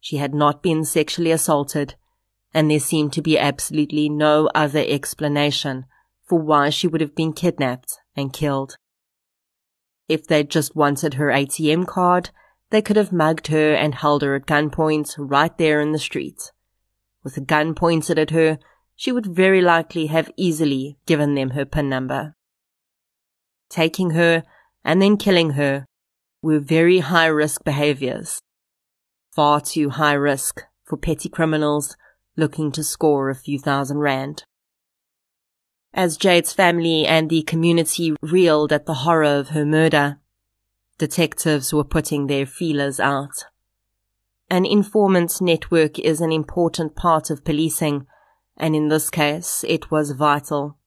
[0.00, 1.94] She had not been sexually assaulted
[2.54, 5.84] and there seemed to be absolutely no other explanation
[6.24, 8.76] for why she would have been kidnapped and killed.
[10.08, 12.30] If they'd just wanted her ATM card,
[12.70, 16.52] they could have mugged her and held her at gunpoint right there in the street.
[17.22, 18.58] With a gun pointed at her,
[18.94, 22.34] she would very likely have easily given them her PIN number.
[23.68, 24.42] Taking her
[24.84, 25.86] and then killing her
[26.42, 28.40] were very high risk behaviors.
[29.30, 31.96] Far too high risk for petty criminals
[32.38, 34.44] looking to score a few thousand rand.
[35.92, 40.18] As Jade's family and the community reeled at the horror of her murder,
[40.98, 43.44] detectives were putting their feelers out.
[44.48, 48.06] An informant network is an important part of policing,
[48.56, 50.78] and in this case, it was vital.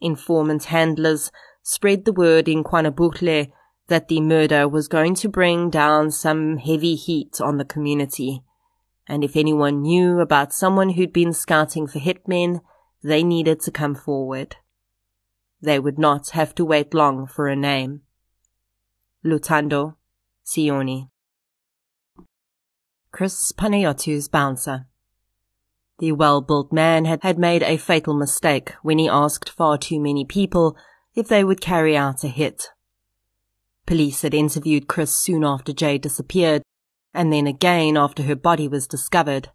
[0.00, 1.32] Informant handlers
[1.62, 3.50] spread the word in KwaNobuhle
[3.88, 8.42] that the murder was going to bring down some heavy heat on the community
[9.10, 12.60] and if anyone knew about someone who'd been scouting for hitmen,
[13.02, 14.54] they needed to come forward.
[15.60, 18.02] They would not have to wait long for a name.
[19.24, 19.96] Lutando
[20.46, 21.08] Sioni.
[23.10, 24.86] Chris Panayiotou's bouncer.
[25.98, 30.24] The well-built man had, had made a fatal mistake when he asked far too many
[30.24, 30.76] people
[31.16, 32.68] if they would carry out a hit.
[33.86, 36.62] Police had interviewed Chris soon after Jay disappeared
[37.12, 39.50] and then again after her body was discovered.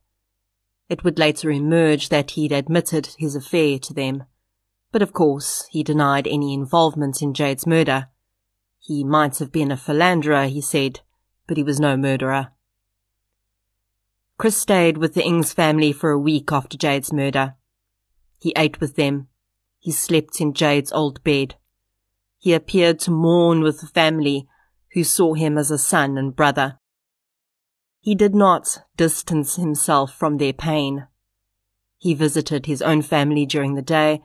[0.90, 4.24] It would later emerge that he'd admitted his affair to them.
[4.92, 8.08] But of course, he denied any involvement in Jade's murder.
[8.80, 11.02] He might have been a philanderer, he said,
[11.48, 12.52] but he was no murderer.
[14.38, 17.56] Chris stayed with the Ings family for a week after Jade's murder.
[18.40, 19.28] He ate with them.
[19.80, 21.56] He slept in Jade's old bed.
[22.38, 24.48] He appeared to mourn with the family
[24.94, 26.80] who saw him as a son and brother.
[28.06, 31.08] He did not distance himself from their pain.
[31.98, 34.22] He visited his own family during the day,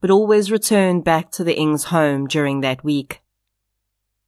[0.00, 3.22] but always returned back to the Ings home during that week.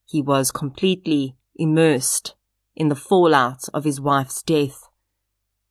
[0.05, 2.35] He was completely immersed
[2.75, 4.89] in the fallout of his wife's death,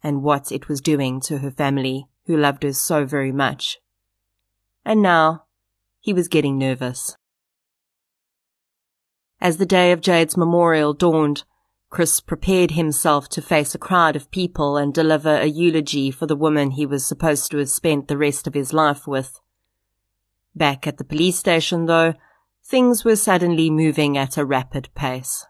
[0.02, 3.80] and what it was doing to her family who loved her so very much.
[4.86, 5.44] And now
[6.00, 7.18] he was getting nervous.
[9.42, 11.44] As the day of Jade's memorial dawned,
[11.96, 16.36] Chris prepared himself to face a crowd of people and deliver a eulogy for the
[16.36, 19.40] woman he was supposed to have spent the rest of his life with.
[20.54, 22.16] Back at the police station, though,
[22.66, 25.46] things were suddenly moving at a rapid pace.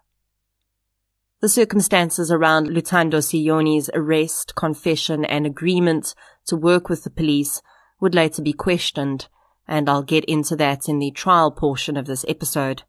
[1.41, 6.14] The circumstances around Lutando Sioni's arrest, confession, and agreement
[6.46, 7.64] to work with the police
[8.00, 9.30] would later be questioned,
[9.68, 12.84] and I'll get into that in the trial portion of this episode.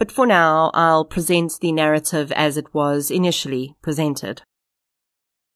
[0.00, 4.40] But for now, I'll present the narrative as it was initially presented.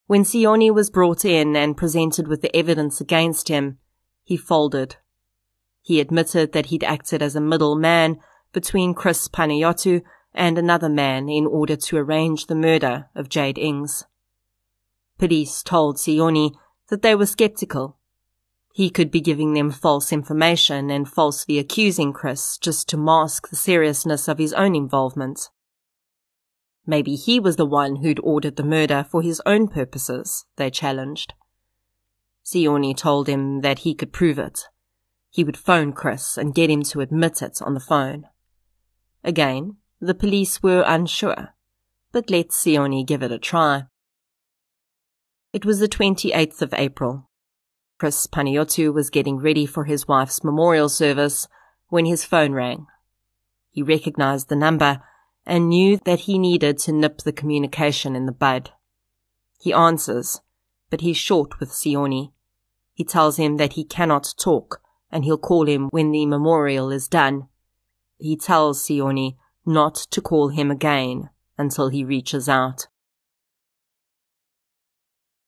[0.07, 3.79] When Sioni was brought in and presented with the evidence against him,
[4.23, 4.97] he folded.
[5.81, 8.19] He admitted that he'd acted as a middleman
[8.53, 10.03] between Chris Panayiotou
[10.35, 14.05] and another man in order to arrange the murder of Jade Ings.
[15.17, 16.53] Police told Sioni
[16.91, 17.97] that they were skeptical
[18.77, 23.55] he could be giving them false information and falsely accusing Chris just to mask the
[23.55, 25.49] seriousness of his own involvement.
[26.85, 31.35] Maybe he was the one who'd ordered the murder for his own purposes, they challenged.
[32.45, 34.62] Sioni told him that he could prove it.
[35.31, 38.27] He would phone Chris and get him to admit it on the phone.
[39.22, 41.55] Again, the police were unsure,
[42.11, 43.85] but let Sioni give it a try.
[45.53, 47.31] It was the 28th of April,
[47.99, 51.47] Chris Panayiotou was getting ready for his wife's memorial service
[51.89, 52.87] when his phone rang.
[53.71, 55.03] He recognized the number
[55.47, 58.71] and knew that he needed to nip the communication in the bud.
[59.61, 60.41] He answers,
[60.91, 62.33] but he's short with Sioni.
[62.93, 64.81] He tells him that he cannot talk
[65.11, 67.49] and he'll call him when the memorial is done.
[68.19, 72.89] He tells Sioni not to call him again until he reaches out.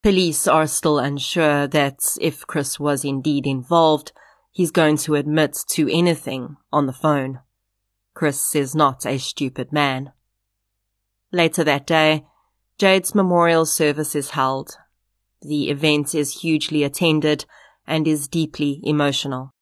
[0.03, 4.13] Police are still unsure that if Chris was indeed involved,
[4.53, 7.41] he's going to admit to anything on the phone.
[8.15, 10.13] Chris is not a stupid man.
[11.33, 12.25] Later that day,
[12.79, 14.79] Jade's memorial service is held.
[15.43, 17.45] The event is hugely attended
[17.87, 19.53] and is deeply emotional.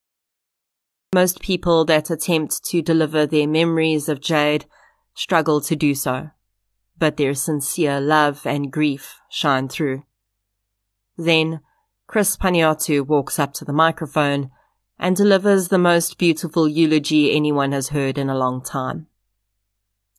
[1.14, 4.66] Most people that attempt to deliver their memories of Jade
[5.14, 6.30] struggle to do so,
[6.98, 10.02] but their sincere love and grief shine through.
[11.16, 11.60] Then,
[12.06, 14.50] Chris Panayiotou walks up to the microphone
[14.98, 19.06] and delivers the most beautiful eulogy anyone has heard in a long time.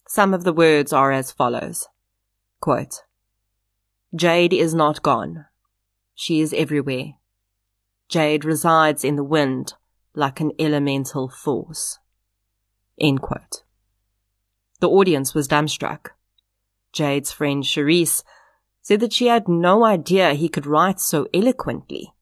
[0.07, 1.87] Some of the words are as follows.
[2.59, 3.03] Quote,
[4.15, 5.45] Jade is not gone.
[6.13, 7.13] She is everywhere.
[8.07, 9.73] Jade resides in the wind
[10.13, 11.99] like an elemental force.
[12.99, 13.63] End quote.
[14.79, 16.09] The audience was dumbstruck.
[16.93, 18.23] Jade's friend Charisse
[18.85, 22.13] said that she had no idea he could write so eloquently.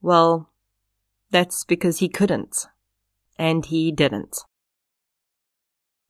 [0.00, 0.50] Well,
[1.30, 2.66] that's because he couldn't.
[3.38, 4.38] And he didn't.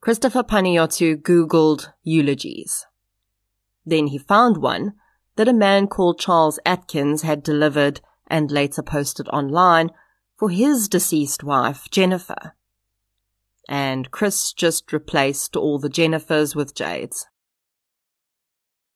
[0.01, 2.87] Christopher Panayiotou Googled eulogies.
[3.85, 4.95] Then he found one
[5.37, 9.91] that a man called Charles Atkins had delivered and later posted online
[10.39, 12.57] for his deceased wife, Jennifer.
[13.69, 17.27] And Chris just replaced all the Jennifers with Jades.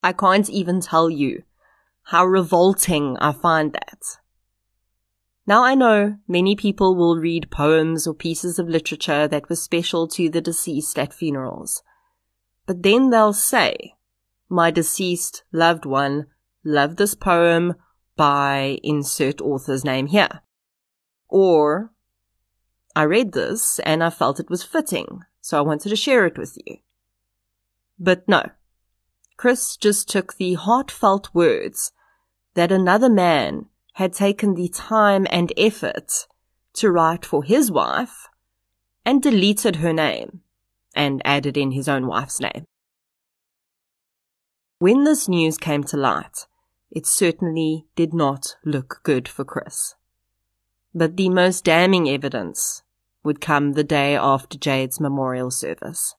[0.03, 1.43] I can't even tell you
[2.05, 4.03] how revolting I find that.
[5.47, 10.09] Now I know many people will read poems or pieces of literature that were special
[10.09, 11.83] to the deceased at funerals.
[12.67, 13.95] But then they'll say,
[14.49, 16.27] my deceased loved one
[16.65, 17.75] loved this poem
[18.17, 20.43] by insert author's name here.
[21.29, 21.93] Or,
[22.95, 26.39] I read this and I felt it was fitting, so I wanted to share it
[26.39, 26.79] with you.
[27.99, 28.51] But no,
[29.37, 31.93] Chris just took the heartfelt words
[32.55, 36.27] that another man had taken the time and effort
[36.73, 38.29] to write for his wife
[39.05, 40.41] and deleted her name
[40.95, 42.65] and added in his own wife's name.
[44.79, 46.47] When this news came to light,
[46.91, 49.95] it certainly did not look good for Chris.
[50.95, 52.83] But the most damning evidence
[53.23, 56.15] would come the day after Jade's memorial service.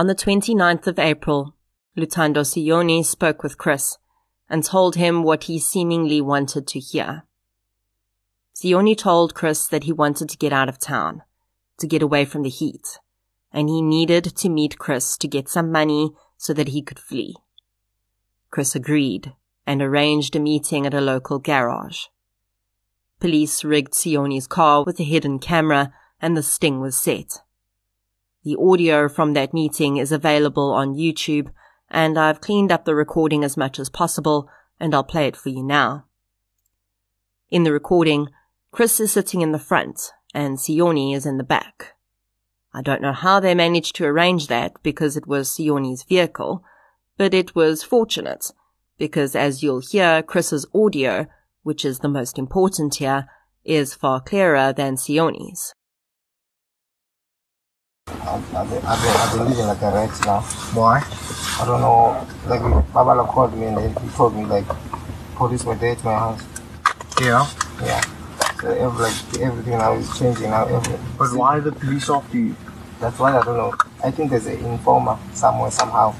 [0.00, 1.54] On the 29th of April,
[1.94, 3.98] Lutando Sioni spoke with Chris
[4.48, 7.24] and told him what he seemingly wanted to hear.
[8.56, 11.20] Sioni told Chris that he wanted to get out of town,
[11.78, 12.98] to get away from the heat,
[13.52, 17.36] and he needed to meet Chris to get some money so that he could flee.
[18.50, 19.34] Chris agreed
[19.66, 22.06] and arranged a meeting at a local garage.
[23.18, 25.92] Police rigged Sioni's car with a hidden camera
[26.22, 27.42] and the sting was set.
[28.42, 31.50] The audio from that meeting is available on YouTube,
[31.90, 35.50] and I've cleaned up the recording as much as possible, and I'll play it for
[35.50, 36.06] you now.
[37.50, 38.28] In the recording,
[38.70, 41.94] Chris is sitting in the front, and Sioni is in the back.
[42.72, 46.64] I don't know how they managed to arrange that because it was Sioni's vehicle,
[47.18, 48.52] but it was fortunate
[49.00, 51.26] because as you'll hear, Chris's audio,
[51.62, 53.26] which is the most important here,
[53.64, 55.74] is far clearer than Sioni's.
[58.22, 60.40] I've, been, I've, been, I've been living like a rat now.
[60.74, 61.02] Why?
[61.60, 62.26] I don't know.
[62.46, 62.60] Like
[62.92, 64.66] Babala called me and then he told me like
[65.36, 66.42] police were there at my house.
[67.20, 67.46] Yeah.
[67.82, 68.00] Yeah.
[68.60, 70.66] So every, like everything now is changing now.
[70.66, 72.56] Every, But why the police after you?
[73.00, 73.74] That's why I don't know.
[74.04, 76.14] I think there's an informer somewhere somehow.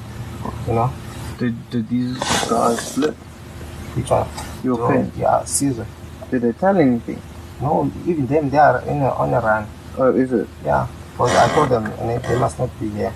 [0.67, 0.93] You know.
[1.39, 2.19] Did, did these
[2.49, 3.15] guys flip?
[3.97, 4.29] Which one?
[4.63, 5.13] Your So, friend?
[5.17, 5.87] Yeah, Caesar.
[6.31, 7.21] Did they tell anything?
[7.61, 9.67] No, even them they are in a, on a run.
[9.99, 10.49] Oh, is it?
[10.65, 10.87] Yeah.
[11.21, 13.13] Because I told them and they, must not be here.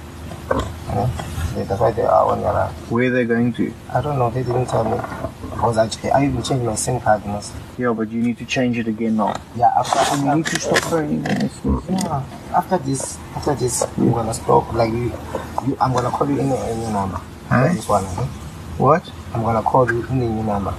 [0.51, 1.11] You know?
[1.57, 2.71] That's why they are on run.
[2.91, 3.73] Where they going to?
[3.95, 4.29] I don't know.
[4.29, 5.01] They didn't tell me.
[5.49, 7.25] Because I, I even changed my SIM card.
[7.25, 7.55] Must.
[7.79, 9.35] Yeah, but you need to change it again now.
[9.57, 9.73] Yeah.
[9.79, 11.25] After, You need to stop them.
[11.89, 12.25] Yeah.
[12.55, 14.71] After this, after this, I'm gonna stop.
[14.75, 15.11] Like you,
[15.67, 17.21] you I'm gonna call you in a, in a number.
[17.49, 17.73] Huh?
[17.73, 18.05] This one.
[18.05, 18.27] eh?
[18.77, 19.11] What?
[19.33, 20.75] I'm gonna call you in a new number.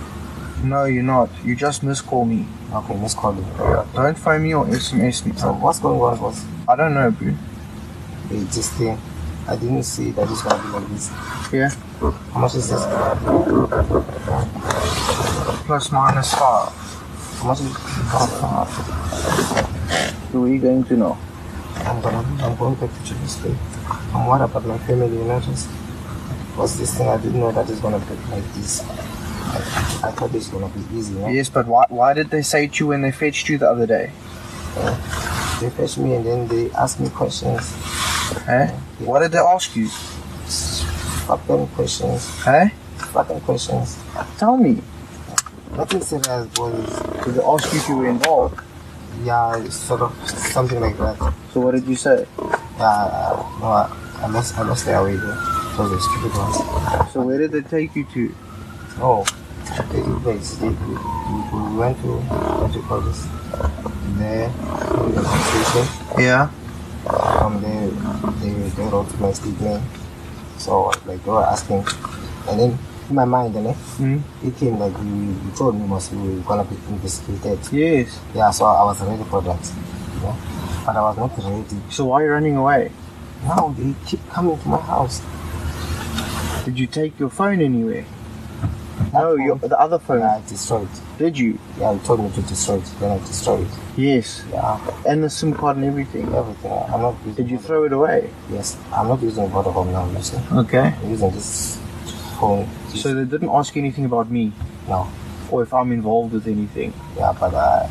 [0.64, 1.30] No, you're not.
[1.44, 2.48] You just miscall me.
[2.74, 3.46] Okay, let's call you.
[3.94, 5.34] Don't phone me or SMS me.
[5.36, 7.30] So what's going on was I don't know, bro.
[7.30, 8.98] eh, this thing.
[9.48, 11.12] I didn't see that it's gonna be like this.
[11.54, 11.70] Yeah.
[12.34, 12.82] How much is this?
[15.66, 16.70] Plus minus five.
[17.40, 18.70] How much is Five, five.
[20.32, 21.18] So where are you going to now?
[21.86, 23.56] I'm gonna I'm going back to Children's Day.
[24.14, 25.70] I'm worried about my family, you know just
[26.52, 28.82] because this thing I didn't know that it's gonna be like this.
[29.46, 31.16] I, I thought it's gonna be easy?
[31.16, 33.86] Yes, but why, why did they say to you when they fetched you the other
[33.86, 34.12] day?
[35.62, 37.72] They fetched me and then they asked me questions.
[38.46, 38.68] Huh?
[39.00, 39.88] What did they ask you?
[39.88, 42.30] Fucking questions.
[42.40, 42.68] Huh?
[43.14, 43.98] Fucking questions.
[44.38, 44.82] Tell me.
[45.76, 47.00] Nothing serious, boys.
[47.24, 48.60] Did they ask you if you were involved?
[49.24, 51.34] Yeah, it's sort of something like that.
[51.54, 52.26] So what did you say?
[52.38, 53.90] Yeah, uh, no, I,
[54.20, 55.36] I lost I lost their way there.
[55.78, 57.14] Those are stupid ones.
[57.14, 58.36] So where did they take you to?
[58.98, 59.26] Oh,
[60.24, 62.08] wait, they, we, we we went to
[62.62, 63.26] what you call this?
[64.18, 66.22] There, the station.
[66.24, 66.50] Yeah.
[67.08, 67.90] Um, they
[68.42, 69.84] they they wrote my statement.
[70.58, 71.86] So like they were asking,
[72.50, 72.80] and then
[73.10, 73.66] in my mind, then
[74.00, 74.22] Mm.
[74.44, 77.60] it came like you, you told me must we gonna be investigated.
[77.72, 78.20] Yes.
[78.34, 79.60] Yeah, so I was ready for that.
[80.24, 80.36] Yeah,
[80.86, 81.66] but I was not ready.
[81.90, 82.92] So why are you running away?
[83.44, 85.22] Now they keep coming to my house.
[86.66, 88.06] Did you take your phone anywhere?
[89.20, 90.22] No, your, the other phone.
[90.22, 90.88] I destroyed.
[91.18, 91.58] Did you?
[91.80, 92.86] Yeah, you told me to destroy it.
[93.00, 93.74] Then I destroyed it.
[93.98, 94.44] Yes.
[94.52, 96.34] Yeah, And the SIM card and everything.
[96.34, 96.72] everything.
[96.72, 97.34] I'm not using.
[97.44, 98.30] Did you throw it away?
[98.52, 100.22] Yes, I'm not using Vodafone now.
[100.22, 100.94] See, Okay.
[101.02, 101.80] I'm using this
[102.40, 102.68] phone.
[102.94, 104.52] So they didn't ask anything about me
[104.88, 105.08] no,
[105.52, 106.94] or if I'm involved with anything.
[107.18, 107.88] yeah, but uh,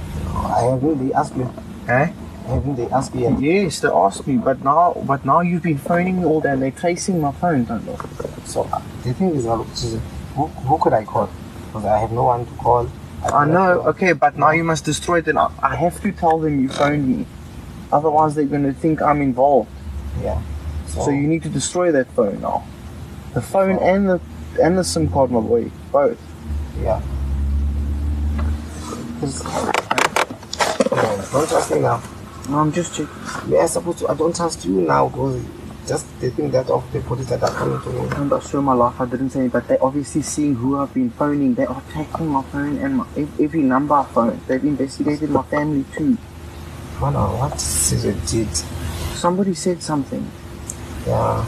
[0.57, 1.07] I haven't.
[1.07, 1.47] They asked me.
[1.89, 2.13] Eh?
[2.47, 3.23] Haven't they asked you?
[3.23, 3.41] yet?
[3.41, 6.61] Yes, they asked me, but now, but now you've been phoning me all day and
[6.61, 7.97] they're tracing my phone, don't they?
[8.45, 9.65] So uh, the thing is, uh,
[10.35, 11.31] who, who could I call?
[11.67, 12.91] Because I have no one to call.
[13.25, 15.29] I don't know, have- okay, but now you must destroy it.
[15.29, 17.27] And I, I have to tell them you phoned me,
[17.93, 19.71] otherwise they're gonna think I'm involved.
[20.23, 20.41] Yeah.
[20.87, 22.65] So you need to destroy that phone now,
[23.33, 23.85] the phone oh.
[23.85, 24.21] and the
[24.63, 26.21] and the SIM card, my boy, both.
[26.81, 27.03] Yeah,
[31.33, 32.03] don't trust me now.
[32.49, 33.51] No, I'm just checking.
[33.51, 34.09] We are supposed to.
[34.09, 35.43] I don't trust you now because
[35.87, 38.17] just the thing that of the police that are coming to me.
[38.17, 40.93] And I swear my life I didn't say it, but they're obviously seeing who I've
[40.95, 41.55] been phoning.
[41.55, 43.07] They are tracking my phone and my,
[43.41, 44.41] every number I phone.
[44.47, 46.17] They've investigated my family too.
[47.01, 48.49] Man, uh, what Caesar did?
[49.15, 50.31] Somebody said something.
[51.07, 51.45] Yeah.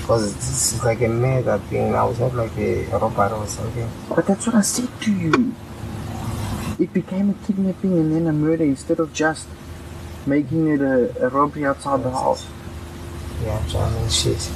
[0.00, 2.10] Because this is like a murder thing now.
[2.10, 3.88] It's not like a robbery or something.
[4.08, 5.54] But that's what I said to you.
[6.78, 9.46] It became a kidnapping and then a murder instead of just
[10.26, 12.46] making it a, a robbery outside the house.
[13.42, 14.50] Yeah, I mean, shit.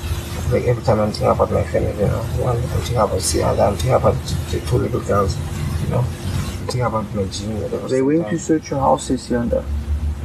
[0.53, 3.69] Like every time I'm thinking about my family, you know, one, I'm thinking about Sianda,
[3.69, 4.15] I'm thinking about
[4.51, 5.37] the two little girls,
[5.83, 6.01] you know.
[6.01, 7.89] I'm thinking about my whatever.
[7.89, 9.65] They went to search your house, says Yanda,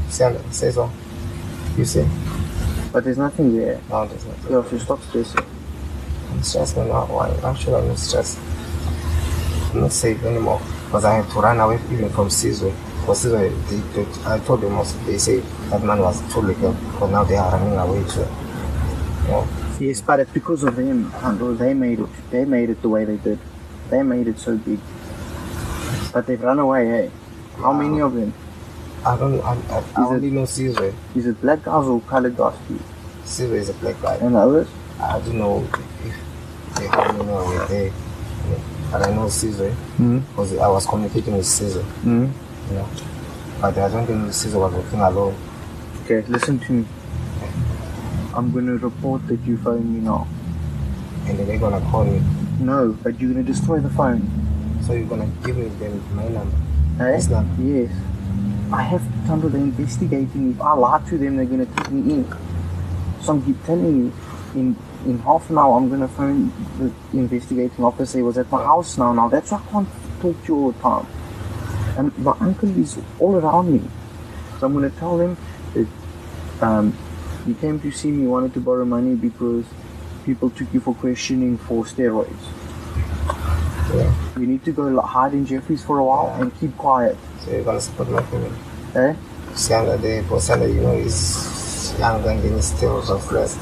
[0.09, 0.91] Sianda, say so.
[1.77, 2.05] You see?
[2.91, 3.79] but there's nothing there.
[3.89, 4.35] No, there's not.
[4.49, 5.45] Yeah, so stop stressing.
[6.31, 7.05] I'm stressed now.
[7.05, 7.29] Why?
[7.43, 8.39] Actually, I'm not stressed.
[9.71, 12.73] I'm not safe anymore because I have to run away even from Caesar.
[13.01, 15.39] Because Caesar, they, they, I told them also, they say
[15.69, 18.27] that man was too little, but now they are running away too.
[19.79, 21.11] Yes, but it's because of them.
[21.57, 22.09] They made it.
[22.31, 23.39] They made it the way they did.
[23.89, 24.79] They made it so big.
[26.13, 27.11] But they've run away, hey?
[27.57, 28.33] How many of them?
[29.05, 29.39] I don't.
[29.41, 30.93] I, I, I it- only know Caesar.
[31.15, 32.57] Is it black guys or colored guys?
[33.25, 34.15] Caesar is a black guy.
[34.17, 34.67] And the others?
[34.99, 35.63] I don't know
[36.03, 36.15] if
[36.71, 37.91] exactly how many were there.
[38.91, 42.31] But I know Caesar because I was communicating with Caesar, Mm.
[42.69, 42.87] you know.
[43.61, 45.35] But I don't think Caesar was working alone.
[46.05, 46.85] Okay, listen to me.
[48.35, 50.27] I'm gonna report that you phoned me now.
[51.27, 52.21] And then they're gonna call me.
[52.59, 54.21] No, but you're gonna destroy the phone.
[54.85, 56.55] So you're gonna give me them my number.
[56.97, 57.17] Hey?
[57.17, 57.61] This number.
[57.61, 57.91] Yes.
[58.71, 60.51] I have to handle the investigating.
[60.51, 62.35] If I lie to them, they're gonna take me in.
[63.21, 64.13] So I'm keep telling you,
[64.53, 64.75] in
[65.05, 68.19] in half an hour, I'm gonna phone the investigating officer.
[68.19, 69.11] He was at my house now.
[69.13, 69.89] Now that's why I can't
[70.21, 71.07] talk to you all the time.
[71.97, 73.81] And my uncle is all around me.
[74.59, 75.35] So I'm gonna tell them
[75.73, 75.87] that
[76.61, 76.95] um,
[77.47, 79.65] you came to see me, wanted to borrow money because
[80.25, 82.45] people took you for questioning for steroids.
[83.95, 84.13] Yeah.
[84.37, 87.17] You need to go hide in Jeffreys for a while and keep quiet.
[87.39, 88.51] So you're gonna support my family.
[88.95, 89.15] Eh?
[89.53, 93.55] The for Sandra, you know, is young and then still so fresh.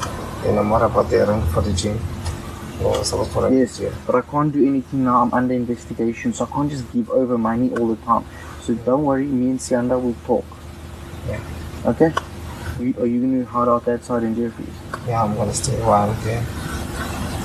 [0.44, 1.98] You know more about the rent for the gym.
[2.84, 3.90] Or for Yes, yeah.
[4.06, 5.22] but I can't do anything now.
[5.22, 8.24] I'm under investigation, so I can't just give over money all the time.
[8.62, 10.44] So don't worry, me and Sianda will talk.
[11.28, 11.40] Yeah.
[11.86, 12.12] Okay?
[12.78, 14.68] Are you going to hide out that side in Jeffreys?
[15.06, 16.40] Yeah, I'm gonna stay one, okay?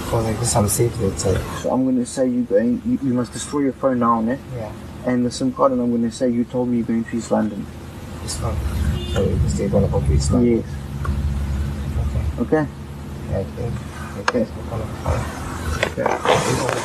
[0.06, 1.42] Because I guess I'm safe side.
[1.62, 2.82] So I'm going to say you going.
[2.86, 4.38] You, you must destroy your phone now, ne?
[4.56, 4.72] Yeah,
[5.08, 7.18] And the SIM card, and I'm going to say you told me you're going to
[7.18, 7.66] East London.
[8.24, 8.56] it's fine.
[9.14, 10.46] So you stay gonna go to Islam.
[10.46, 10.66] Yes.
[12.38, 12.42] Okay.
[12.42, 12.70] Okay.
[13.32, 13.74] Yeah, I think.
[14.30, 14.42] Okay.
[14.42, 15.22] It's gonna be fine.
[15.92, 16.14] Okay.
[16.14, 16.82] It's gonna be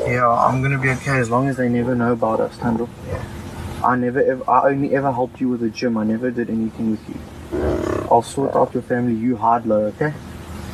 [0.00, 0.10] fine.
[0.10, 2.88] Yeah, I'm going to be okay as long as they never know about us, Tando.
[3.08, 3.22] Yeah.
[3.84, 4.50] I never ever.
[4.50, 5.98] I only ever helped you with the gym.
[5.98, 7.16] I never did anything with you.
[8.10, 9.14] I'll sort out your family.
[9.14, 10.12] You hard low, okay?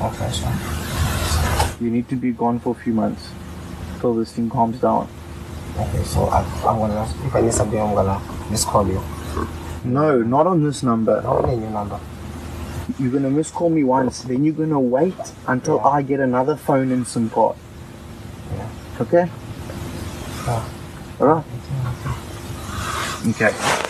[0.01, 0.53] Okay, sure.
[1.81, 3.29] You need to be gone for a few months
[4.01, 5.09] till this thing calms down.
[5.79, 8.21] Okay, so I, I'm gonna, if I need something, I'm gonna
[8.51, 9.03] just call you.
[9.85, 11.23] No, not on this number.
[11.23, 11.99] Not only your number.
[12.99, 15.15] You're gonna miss call me once, then you're gonna wait
[15.47, 15.87] until Yeah.
[15.87, 17.57] I get another phone and SIM card.
[18.55, 18.69] Yeah.
[19.01, 19.31] Okay?
[20.47, 20.65] Yeah.
[21.21, 21.45] Alright?
[23.29, 23.90] Okay.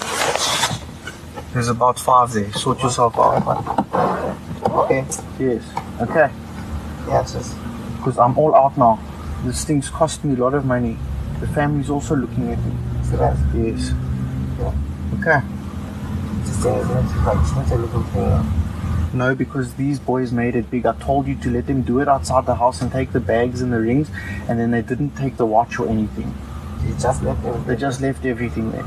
[1.52, 2.52] There's about five there.
[2.52, 3.42] Sort yourself out.
[4.70, 5.04] Okay.
[5.38, 5.64] Yes.
[6.00, 6.30] Okay.
[7.26, 7.54] Sis.
[7.96, 9.00] Because I'm all out now.
[9.44, 10.96] This thing's cost me a lot of money.
[11.40, 12.72] The family's also looking at me.
[13.04, 13.16] So
[13.54, 13.92] Yes.
[14.58, 14.72] Yeah.
[15.18, 15.46] Okay.
[16.44, 18.52] this thing is not like it's not a little thing.
[19.12, 20.86] No, because these boys made it big.
[20.86, 23.60] I told you to let them do it outside the house and take the bags
[23.60, 24.08] and the rings,
[24.48, 26.32] and then they didn't take the watch or anything.
[26.86, 27.66] You just left everything.
[27.66, 28.86] They just left everything there.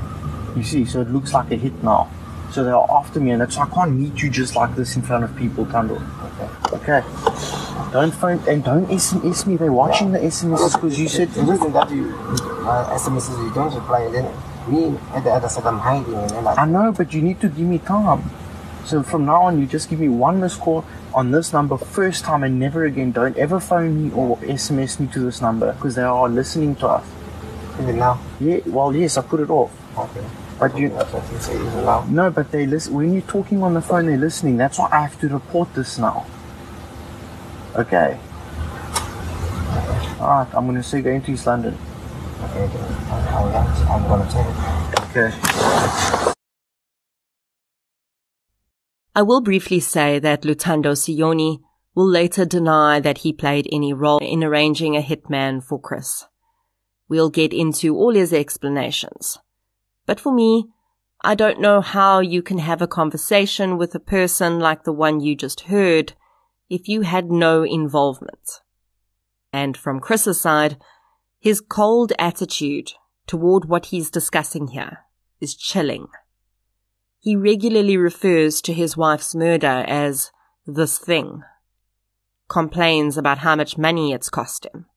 [0.56, 2.10] You see, so it looks like a hit now.
[2.54, 5.02] So they are after me, and that's I can't meet you just like this in
[5.02, 5.96] front of people, Tando.
[5.96, 7.02] Okay.
[7.02, 7.02] Okay.
[7.92, 9.58] Don't phone and don't SMS me.
[9.58, 13.74] They're watching the SMSs because you said the reason that you uh, SMSs you don't
[13.74, 14.26] reply, and then
[14.68, 17.42] me at the other side I'm hiding, and then like I know, but you need
[17.42, 18.30] to give me time.
[18.86, 20.86] So from now on, you just give me one missed call
[21.16, 23.14] on this number first time and never again.
[23.14, 26.88] Don't ever phone me or SMS me to this number because they are listening to
[26.88, 27.08] us.
[27.82, 28.20] even now.
[28.40, 29.72] Yeah, well, yes, I put it off.
[29.98, 30.43] Okay.
[30.64, 30.88] But you,
[32.08, 32.94] no, but they listen.
[32.94, 34.56] When you're talking on the phone, they're listening.
[34.56, 36.26] That's why I have to report this now.
[37.76, 38.18] Okay.
[40.22, 41.78] All right, I'm gonna say going to East London.
[42.40, 42.64] Gonna
[44.32, 45.22] you.
[45.22, 45.36] Okay.
[49.14, 51.60] I will briefly say that Lutando Sioni
[51.94, 56.24] will later deny that he played any role in arranging a hitman for Chris.
[57.10, 59.40] We'll get into all his explanations.
[60.06, 60.70] But for me,
[61.22, 65.22] I don't know how you can have a conversation with a person like the one
[65.22, 66.14] you just heard
[66.70, 68.62] if you had no involvement.
[69.54, 70.78] And from Chris's side,
[71.40, 72.94] his cold attitude
[73.28, 75.00] toward what he's discussing here
[75.40, 76.08] is chilling.
[77.20, 80.32] He regularly refers to his wife's murder as
[80.66, 81.44] this thing,
[82.50, 84.88] complains about how much money it's cost him.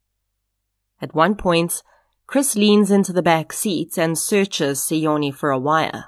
[1.00, 1.82] At one point,
[2.26, 6.06] Chris leans into the back seat and searches Sioni for a wire.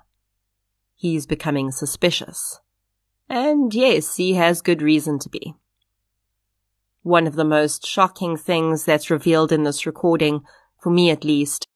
[0.96, 2.60] He's becoming suspicious.
[3.28, 5.54] And yes, he has good reason to be.
[7.02, 10.40] One of the most shocking things that's revealed in this recording,
[10.82, 11.68] for me at least,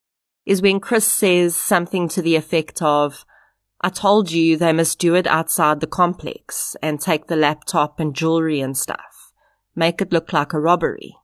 [0.44, 3.24] is when Chris says something to the effect of,
[3.80, 8.14] I told you they must do it outside the complex and take the laptop and
[8.14, 9.32] jewelry and stuff.
[9.76, 11.16] Make it look like a robbery.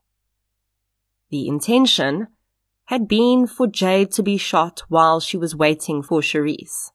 [1.31, 2.29] The intention
[2.89, 6.91] had been for Jade to be shot while she was waiting for Cherise.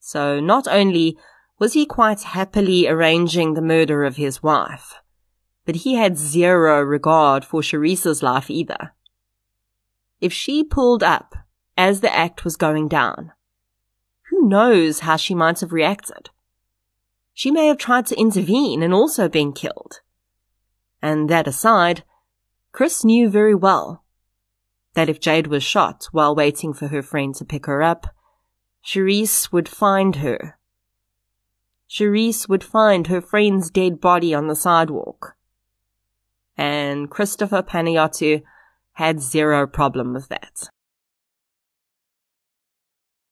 [0.00, 1.16] So not only
[1.60, 4.94] was he quite happily arranging the murder of his wife,
[5.64, 8.92] but he had zero regard for Cherise's life either.
[10.20, 11.36] If she pulled up
[11.78, 13.30] as the act was going down,
[14.30, 16.30] who knows how she might have reacted?
[17.32, 20.00] She may have tried to intervene and also been killed.
[21.00, 22.02] And that aside,
[22.72, 24.02] Chris knew very well
[24.94, 28.14] that if Jade was shot while waiting for her friend to pick her up,
[28.84, 30.58] Cherise would find her.
[31.88, 35.36] Cherise would find her friend's dead body on the sidewalk.
[36.56, 38.42] And Christopher Panayiotou
[38.92, 40.68] had zero problem with that.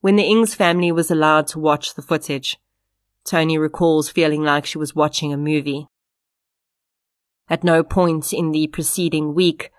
[0.01, 2.59] When the Ings family was allowed to watch the footage,
[3.25, 5.89] Toni recalls feeling like she was watching a movie.
[7.51, 9.71] At no point in the preceding week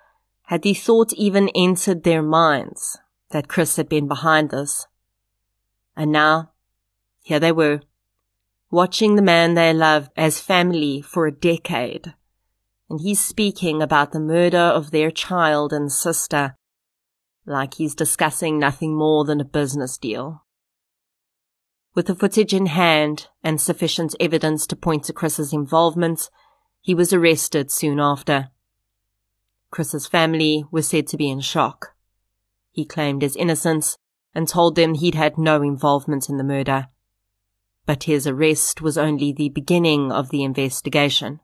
[0.49, 2.97] had the thought even entered their minds
[3.29, 4.87] that Chris had been behind this.
[5.95, 6.53] And now,
[7.21, 7.81] here they were,
[8.71, 12.15] watching the man they loved as family for a decade.
[12.89, 16.55] And he's speaking about the murder of their child and sister
[17.45, 20.45] like he's discussing nothing more than a business deal.
[21.93, 26.31] With the footage in hand and sufficient evidence to point to Chris's involvement,
[26.81, 28.49] he was arrested soon after.
[29.71, 31.95] Chris's family was said to be in shock.
[32.71, 33.97] He claimed his innocence
[34.33, 36.87] and told them he'd had no involvement in the murder.
[37.85, 41.39] But his arrest was only the beginning of the investigation.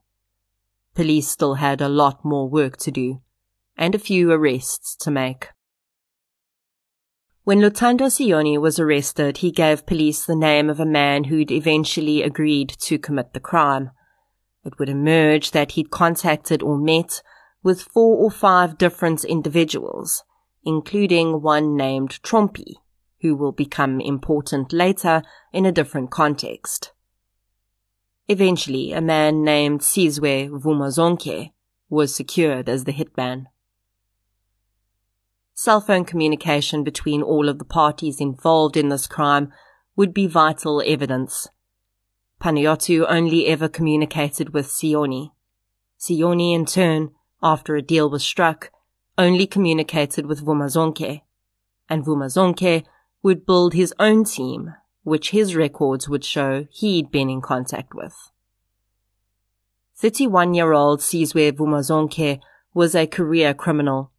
[0.93, 3.21] Police still had a lot more work to do
[3.77, 5.49] and a few arrests to make.
[7.43, 12.23] When Luthando Sioni was arrested, he gave police the name of a man who'd eventually
[12.23, 13.91] agreed to commit the crime.
[14.63, 17.21] It would emerge that he'd contacted or met
[17.65, 20.23] with four or five different individuals,
[20.63, 22.75] including one named Trumpy,
[23.21, 26.91] who will become important later in a different context.
[28.27, 31.53] Eventually, a man named Sizwe Vumazonke
[31.89, 33.45] was secured as the hitman.
[35.55, 39.51] Cell phone communication between all of the parties involved in this crime
[39.95, 41.47] would be vital evidence.
[42.39, 45.31] Panayiotou only ever communicated with Sioni.
[45.99, 47.09] Sioni, in turn,
[47.45, 48.71] after a deal was struck,
[49.17, 51.21] only communicated with Vumazonke.
[51.87, 52.83] And Vumazonke
[53.23, 54.73] would build his own team,
[55.03, 58.31] which his records would show he'd been in contact with.
[60.01, 62.41] 31-year-old Sizwe Vumazonke
[62.73, 64.11] was a career criminal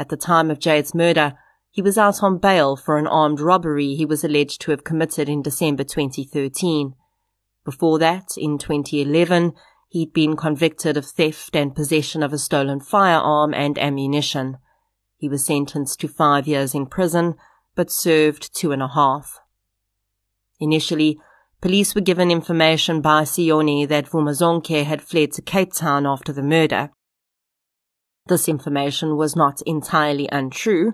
[0.00, 1.34] at the time of Jade's murder,
[1.70, 5.28] he was out on bail for an armed robbery he was alleged to have committed
[5.28, 6.94] in December 2013.
[7.64, 9.52] Before that, in 2011,
[9.90, 14.56] he'd been convicted of theft and possession of a stolen firearm and ammunition.
[15.16, 17.34] He was sentenced to five years in prison,
[17.74, 19.40] but served two and a half.
[20.60, 21.18] Initially,
[21.60, 26.42] police were given information by Sioni that Vumazonke had fled to Cape Town after the
[26.42, 26.90] murder.
[28.28, 30.92] This information was not entirely untrue,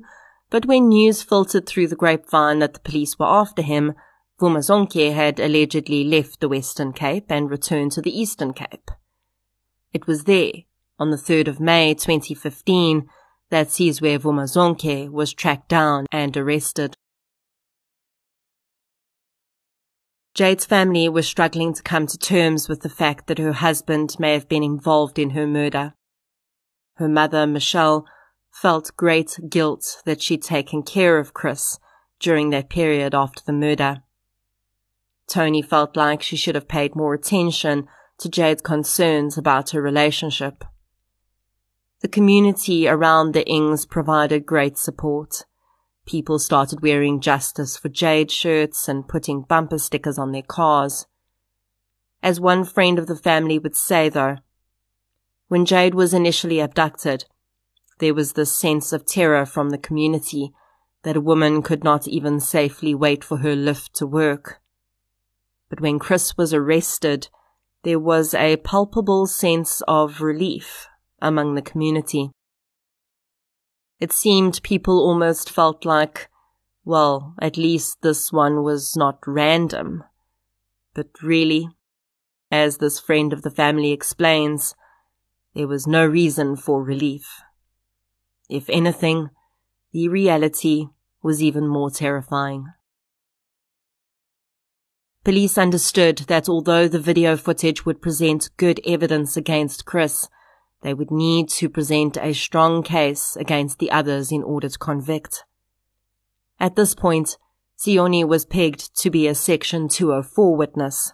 [0.48, 3.92] but when news filtered through the grapevine that the police were after him,
[4.38, 8.90] Vumazonke had allegedly left the Western Cape and returned to the Eastern Cape.
[9.94, 10.52] It was there,
[10.98, 13.08] on the 3rd of May 2015,
[13.48, 16.96] that Sizwe Vumazonke was tracked down and arrested.
[20.34, 24.34] Jade's family was struggling to come to terms with the fact that her husband may
[24.34, 25.94] have been involved in her murder.
[26.96, 28.04] Her mother, Michelle,
[28.52, 31.78] felt great guilt that she'd taken care of Chris
[32.20, 34.02] during that period after the murder.
[35.28, 40.64] Toni felt like she should have paid more attention to Jade's concerns about her relationship.
[42.00, 45.44] The community around the Ings provided great support.
[46.06, 51.06] People started wearing Justice for Jade shirts and putting bumper stickers on their cars.
[52.22, 54.36] As one friend of the family would say, though,
[55.48, 57.24] when Jade was initially abducted,
[57.98, 60.52] there was this sense of terror from the community
[61.02, 64.60] that a woman could not even safely wait for her lift to work.
[65.68, 67.28] But when Chris was arrested,
[67.82, 70.88] there was a palpable sense of relief
[71.20, 72.30] among the community.
[73.98, 76.28] It seemed people almost felt like,
[76.84, 80.04] well, at least this one was not random.
[80.94, 81.68] But really,
[82.50, 84.74] as this friend of the family explains,
[85.54, 87.40] there was no reason for relief.
[88.48, 89.30] If anything,
[89.92, 90.86] the reality
[91.22, 92.66] was even more terrifying.
[95.26, 100.28] Police understood that although the video footage would present good evidence against Chris,
[100.82, 105.42] they would need to present a strong case against the others in order to convict.
[106.60, 107.38] At this point,
[107.76, 111.12] Sioni was pegged to be a Section 204 witness.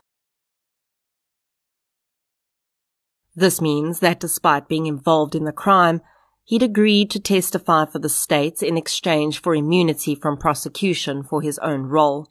[3.35, 6.03] This means that despite being involved in the crime,
[6.45, 11.59] he'd agreed to testify for the state in exchange for immunity from prosecution for his
[11.61, 12.29] own role.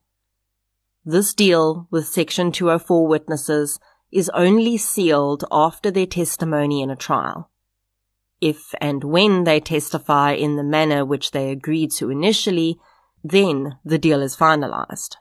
[1.04, 3.80] This deal with Section 204 witnesses
[4.12, 7.49] is only sealed after their testimony in a trial.
[8.39, 12.80] If and when they testify in the manner which they agreed to initially,
[13.24, 15.16] then the deal is finalized.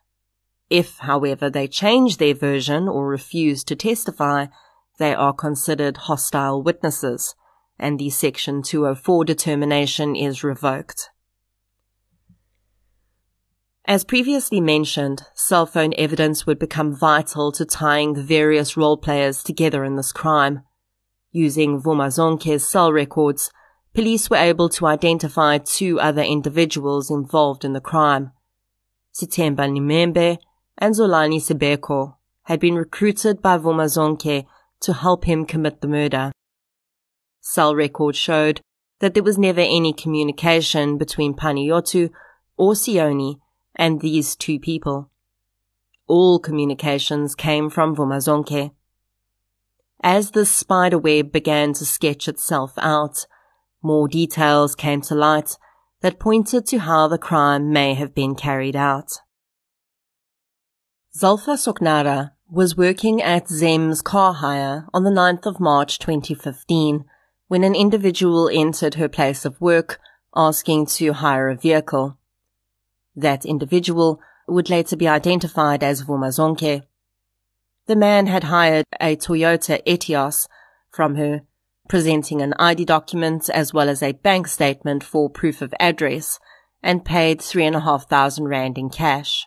[0.69, 4.47] If, however, they change their version or refuse to testify,
[4.99, 7.35] they are considered hostile witnesses,
[7.79, 11.09] and the Section 204 determination is revoked.
[13.91, 19.43] As previously mentioned, cell phone evidence would become vital to tying the various role players
[19.43, 20.63] together in this crime.
[21.33, 23.51] Using Vumazonke's cell records,
[23.93, 28.31] police were able to identify two other individuals involved in the crime.
[29.13, 30.39] Sitemba Nemembe
[30.79, 32.15] and Zolani Sibeko
[32.45, 34.47] had been recruited by Vumazonke
[34.83, 36.31] to help him commit the murder.
[37.41, 38.61] Cell records showed
[39.01, 42.11] that there was never any communication between Panayiotou
[42.57, 43.41] or Sioni
[43.77, 45.11] and these two people.
[46.07, 48.73] All communications came from Vumazonke.
[50.03, 53.27] As the spider web began to sketch itself out,
[53.83, 55.57] more details came to light
[56.01, 59.21] that pointed to how the crime may have been carried out.
[61.17, 67.05] Zulfa Soknara was working at Zem's car hire on the 9th of March 2015
[67.49, 70.01] when an individual entered her place of work
[70.35, 72.17] asking to hire a vehicle.
[73.17, 76.83] That individual would later be identified as Vumazonke.
[77.87, 80.49] The man had hired a Toyota Etios
[80.91, 81.43] from her,
[81.89, 86.39] presenting an ID document as well as a bank statement for proof of address,
[86.83, 89.47] and paid three and a half thousand rand in cash.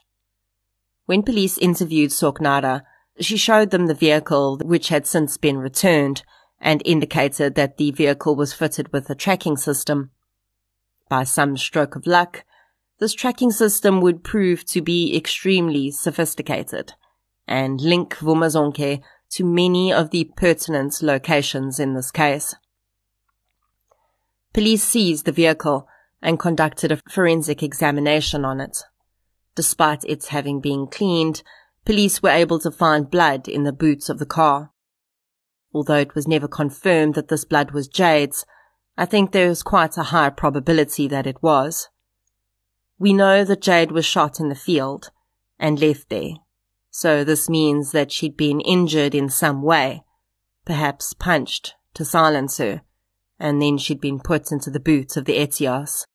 [1.06, 2.84] When police interviewed Soknara,
[3.20, 6.24] she showed them the vehicle which had since been returned
[6.60, 10.12] and indicated that the vehicle was fitted with a tracking system.
[11.10, 12.46] By some stroke of luck,
[13.04, 16.94] this tracking system would prove to be extremely sophisticated
[17.46, 22.56] and link Vumazonke to many of the pertinent locations in this case.
[24.54, 25.86] Police seized the vehicle
[26.22, 28.78] and conducted a forensic examination on it.
[29.54, 31.44] Despite its having been cleaned,
[31.84, 34.72] police were able to find blood in the boots of the car.
[35.74, 38.46] Although it was never confirmed that this blood was Jade's,
[38.98, 41.90] I think there is quite a high probability that it was.
[43.00, 45.12] We know that Jade was shot in the field
[45.60, 46.34] and left there.
[46.90, 50.04] So this means that she'd been injured in some way,
[50.66, 52.82] perhaps punched to silence her,
[53.40, 56.06] and then she'd been put into the boot of the Etios.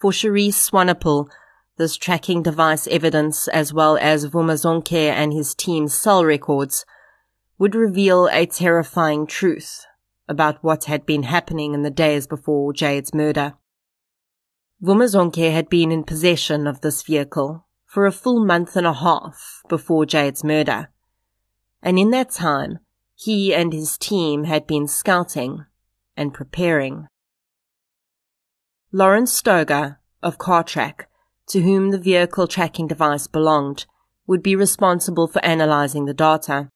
[0.00, 1.28] For Cherise Swanepoel,
[1.76, 6.86] this tracking device evidence, as well as Vumazonke and his team's cell records,
[7.58, 9.84] would reveal a terrifying truth
[10.28, 13.54] about what had been happening in the days before Jade's murder.
[14.82, 19.62] Vumazonke had been in possession of this vehicle for a full month and a half
[19.68, 20.90] before Jade's murder.
[21.82, 22.80] And in that time,
[23.14, 25.64] he and his team had been scouting
[26.16, 27.08] and preparing.
[28.92, 31.06] Lawrence Stoger of CarTrack,
[31.48, 33.86] to whom the vehicle tracking device belonged,
[34.26, 36.68] would be responsible for analyzing the data.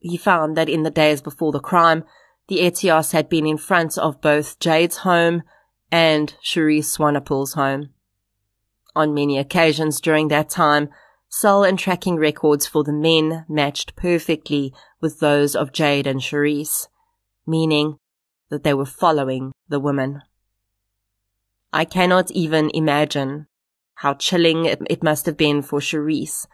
[0.00, 2.04] He found that in the days before the crime,
[2.48, 5.42] the Etios had been in front of both Jade's home
[5.90, 7.90] and Cherise Swanepoel's home.
[8.94, 10.88] On many occasions during that time,
[11.28, 16.88] cell and tracking records for the men matched perfectly with those of Jade and Cherise,
[17.46, 17.98] meaning
[18.50, 20.22] that they were following the women.
[21.72, 23.46] I cannot even imagine
[23.96, 26.46] how chilling it, it must have been for Cherise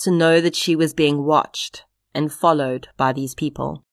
[0.00, 3.84] to know that she was being watched and followed by these people.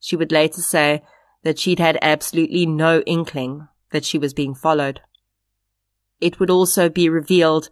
[0.00, 1.02] She would later say
[1.42, 5.00] that she'd had absolutely no inkling that she was being followed.
[6.20, 7.70] It would also be revealed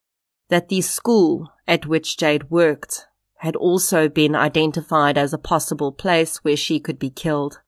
[0.49, 3.07] that the school at which Jade worked
[3.39, 7.61] had also been identified as a possible place where she could be killed.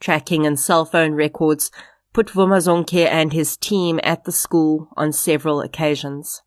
[0.00, 1.70] Tracking and cell phone records
[2.12, 6.42] put Vumazonke and his team at the school on several occasions.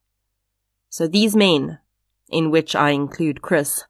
[0.90, 1.80] So these men,
[2.30, 3.86] in which I include Chris,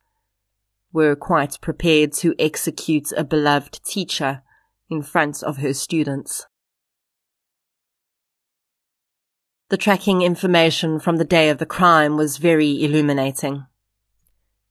[0.93, 4.43] were quite prepared to execute a beloved teacher
[4.89, 6.45] in front of her students.
[9.69, 13.65] The tracking information from the day of the crime was very illuminating.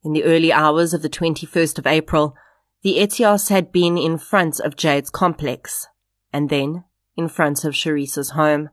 [0.05, 2.37] In the early hours of the 21st of April,
[2.83, 5.89] the Etios had been in front of Jade's complex,
[6.33, 6.85] and then
[7.17, 8.71] in front of Cherise's home.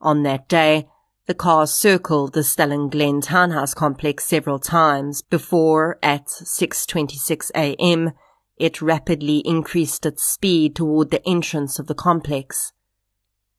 [0.00, 0.88] On that day,
[1.26, 8.10] the car circled the Stellan Glen townhouse complex several times before, at 6.26 a.m.,
[8.56, 12.72] it rapidly increased its speed toward the entrance of the complex.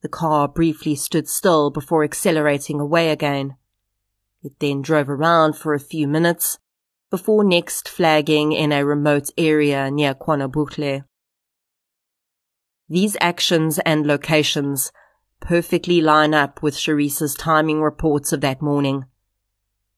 [0.04, 3.56] The car briefly stood still before accelerating away again.
[4.44, 6.60] It then drove around for a few minutes
[7.10, 11.06] before next flagging in a remote area near KwaNobuhle.
[12.90, 14.92] These actions and locations
[15.40, 19.06] perfectly line up with Cherise's timing reports of that morning.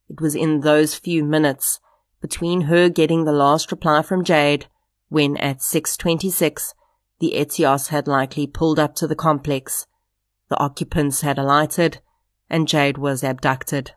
[0.07, 1.79] It was in those few minutes
[2.21, 4.67] between her getting the last reply from Jade
[5.09, 6.73] when at 6.26
[7.19, 9.87] the Etios had likely pulled up to the complex,
[10.49, 11.99] the occupants had alighted,
[12.49, 13.91] and Jade was abducted.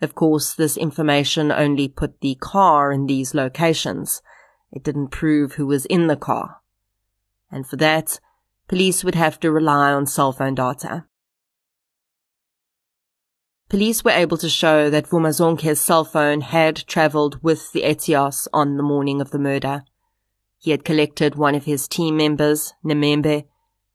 [0.00, 4.20] Of course, this information only put the car in these locations.
[4.72, 6.56] It didn't prove who was in the car.
[7.50, 8.18] And for that,
[8.68, 11.04] police would have to rely on cell phone data.
[13.68, 18.76] Police were able to show that Vumazonke's cell phone had travelled with the Etios on
[18.76, 19.84] the morning of the murder.
[20.58, 23.44] He had collected one of his team members, Nemembe,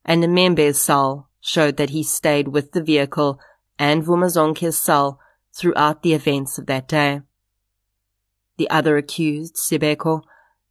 [0.08, 3.39] and Nemembe's cell showed that he stayed with the vehicle
[3.78, 5.20] and Vumazonke's cell
[5.53, 7.22] throughout the events of that day.
[8.58, 10.22] The other accused, Sibeko,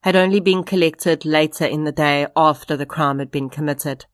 [0.03, 4.07] had only been collected later in the day after the crime had been committed.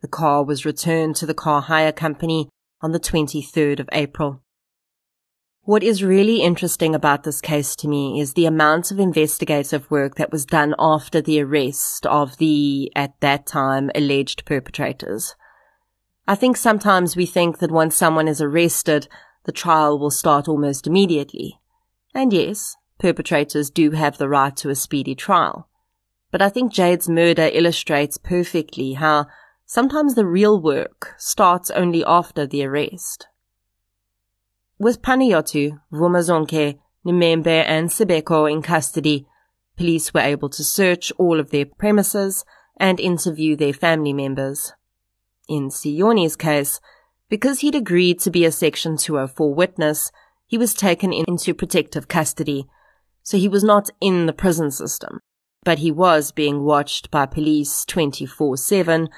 [0.00, 2.48] The car was returned to the car hire company
[2.80, 4.42] on the 23rd of April.
[5.70, 10.16] What is really interesting about this case to me is the amount of investigative work
[10.16, 15.36] that was done after the arrest of the, at that time, alleged perpetrators.
[16.26, 19.06] I think sometimes we think that once someone is arrested,
[19.44, 21.60] the trial will start almost immediately.
[22.12, 25.68] And yes, perpetrators do have the right to a speedy trial.
[26.32, 29.28] But I think Jade's murder illustrates perfectly how
[29.66, 33.28] sometimes the real work starts only after the arrest.
[34.80, 39.26] With Panayiotou, Vumazonke, Nemembe and Sibeko in custody,
[39.76, 42.46] police were able to search all of their premises
[42.78, 44.72] and interview their family members.
[45.50, 46.80] In Sioni's case,
[47.28, 50.12] because he'd agreed to be a Section 204 witness,
[50.46, 52.64] he was taken into protective custody,
[53.22, 55.20] so he was not in the prison system,
[55.62, 59.08] but he was being watched by police 24-7,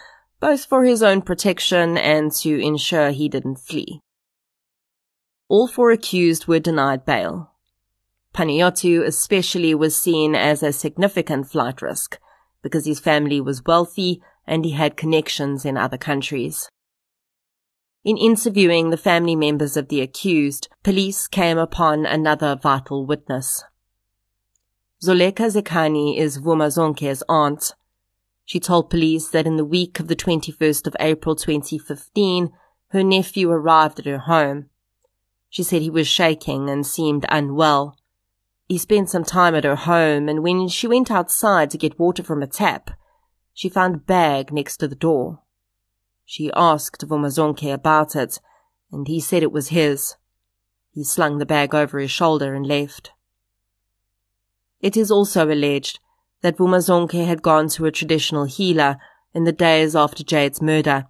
[0.41, 4.02] both for his own protection and to ensure he didn't flee.
[5.53, 7.51] All four accused were denied bail.
[8.33, 12.19] Panayiotou especially was seen as a significant flight risk
[12.63, 16.71] because his family was wealthy and he had connections in other countries.
[18.03, 23.63] In interviewing the family members of the accused, police came upon another vital witness.
[25.05, 27.75] Zoleka Zekani is Vumazonke's aunt.
[28.47, 32.51] She told police that in the week of the 21st of April 2015,
[32.89, 34.71] her nephew arrived at her home.
[35.53, 37.99] She said he was shaking and seemed unwell.
[38.69, 42.23] He spent some time at her home, and when she went outside to get water
[42.23, 42.91] from a tap,
[43.53, 45.43] she found a bag next to the door.
[46.25, 48.41] She asked Vumazonke about it,
[48.91, 50.17] and he said it was his.
[50.95, 53.11] He slung the bag over his shoulder and left.
[54.81, 56.01] It is also alleged
[56.41, 58.97] that Vumazonke had gone to a traditional healer
[59.35, 61.09] in the days after Jade's murder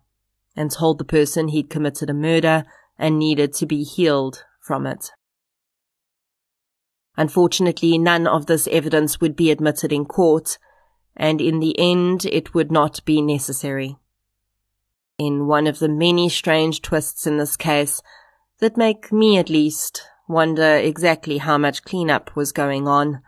[0.56, 2.64] and told the person he'd committed a murder
[3.02, 5.10] and needed to be healed from it.
[7.16, 10.56] Unfortunately, none of this evidence would be admitted in court,
[11.16, 13.96] and in the end it would not be necessary
[15.18, 18.02] in one of the many strange twists in this case
[18.60, 23.20] that make me at least wonder exactly how much cleanup was going on.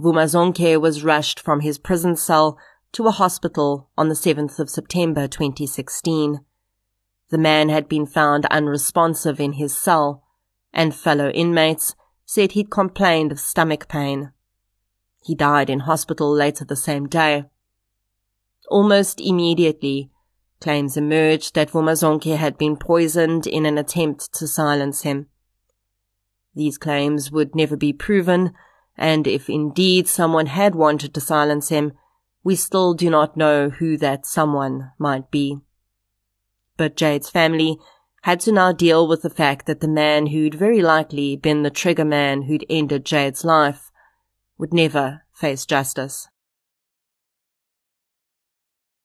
[0.00, 2.56] Vumazonke was rushed from his prison cell
[2.92, 6.40] to a hospital on the 7th of September 2016.
[7.30, 10.24] The man had been found unresponsive in his cell,
[10.72, 11.94] and fellow inmates
[12.24, 14.32] said he'd complained of stomach pain.
[15.22, 17.44] He died in hospital later the same day.
[18.70, 20.10] Almost immediately,
[20.60, 25.26] Claims emerged that Vumazonke had been poisoned in an attempt to silence him.
[26.54, 28.52] These claims would never be proven,
[28.96, 31.92] and if indeed someone had wanted to silence him,
[32.42, 35.58] we still do not know who that someone might be.
[36.78, 37.78] But Jade's family
[38.22, 41.70] had to now deal with the fact that the man who'd very likely been the
[41.70, 43.90] trigger man who'd ended Jade's life
[44.56, 46.28] would never face justice.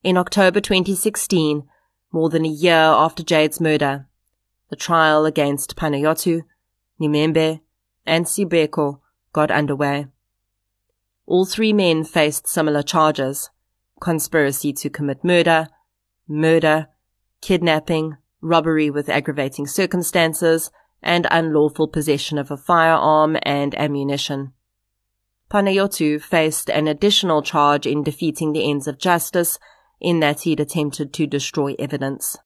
[0.04, 1.64] In October 2016,
[2.12, 4.08] more than a year after Jade's murder,
[4.70, 6.44] the trial against Panayiotou,
[7.02, 7.62] Nemembe,
[8.06, 9.00] and Sibeko
[9.32, 10.08] got underway.
[11.26, 13.50] All three men faced similar charges
[14.00, 15.70] conspiracy to commit murder,
[16.28, 16.90] murder,
[17.44, 20.72] kidnapping, robbery with aggravating circumstances,
[21.02, 24.54] and unlawful possession of a firearm and ammunition.
[25.52, 29.60] Panayiotou faced an additional charge in defeating the ends of justice
[30.00, 32.38] in that he'd attempted to destroy evidence.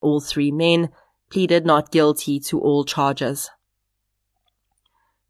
[0.00, 0.88] All three men
[1.30, 3.50] pleaded not guilty to all charges.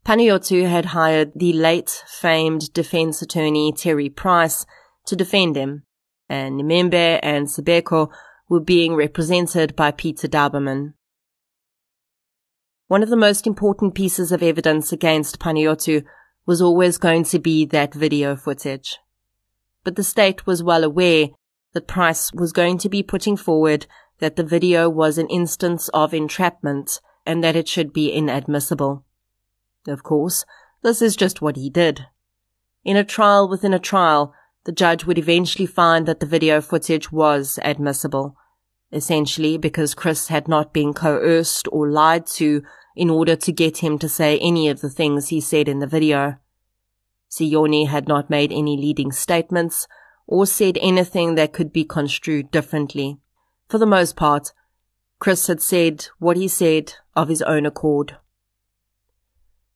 [0.05, 4.65] Panayiotou had hired the late famed defense attorney Terry Price
[5.07, 5.83] to defend him,
[6.29, 8.09] and Nemembe and Sibeko
[8.49, 10.93] were being represented by Peter Dauberman.
[12.87, 16.05] One of the most important pieces of evidence against Panayiotou
[16.45, 18.97] was always going to be that video footage.
[19.83, 21.29] But the state was well aware
[21.73, 23.85] that Price was going to be putting forward
[24.19, 29.03] that the video was an instance of entrapment and that it should be inadmissible.
[29.85, 30.45] Of course,
[30.81, 32.07] this is just what he did.
[32.85, 34.33] In a trial within a trial,
[34.67, 38.35] the judge would eventually find that the video footage was admissible,
[38.91, 42.61] essentially because Chris had not been coerced or lied to
[42.93, 45.87] in order to get him to say any of the things he said in the
[45.87, 46.35] video.
[47.31, 49.87] Sioni had not made any leading statements
[50.25, 53.19] or said anything that could be construed differently.
[53.69, 54.51] For the most part,
[55.17, 58.17] Chris had said what he said of his own accord.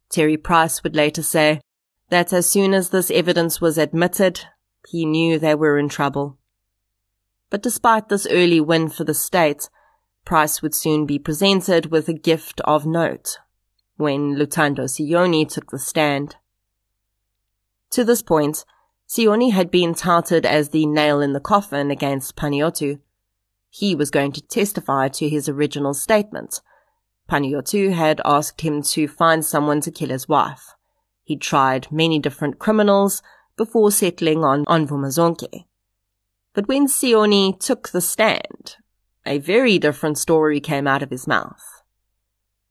[0.09, 1.61] Terry Price would later say
[2.09, 4.41] that as soon as this evidence was admitted,
[4.87, 6.37] he knew they were in trouble.
[7.49, 9.69] But despite this early win for the state,
[10.25, 13.39] Price would soon be presented with a gift of note
[13.97, 16.35] when Luthando Sioni took the stand.
[17.91, 18.63] To this point,
[19.07, 22.99] Sioni had been touted as the nail in the coffin against Panayiotou.
[23.69, 26.61] He was going to testify to his original statement.
[27.29, 30.73] Panayiotou had asked him to find someone to kill his wife.
[31.23, 33.21] He'd tried many different criminals
[33.57, 35.65] before settling on, on Vumazonke.
[36.53, 38.75] But when Sioni took the stand,
[39.25, 41.83] a very different story came out of his mouth.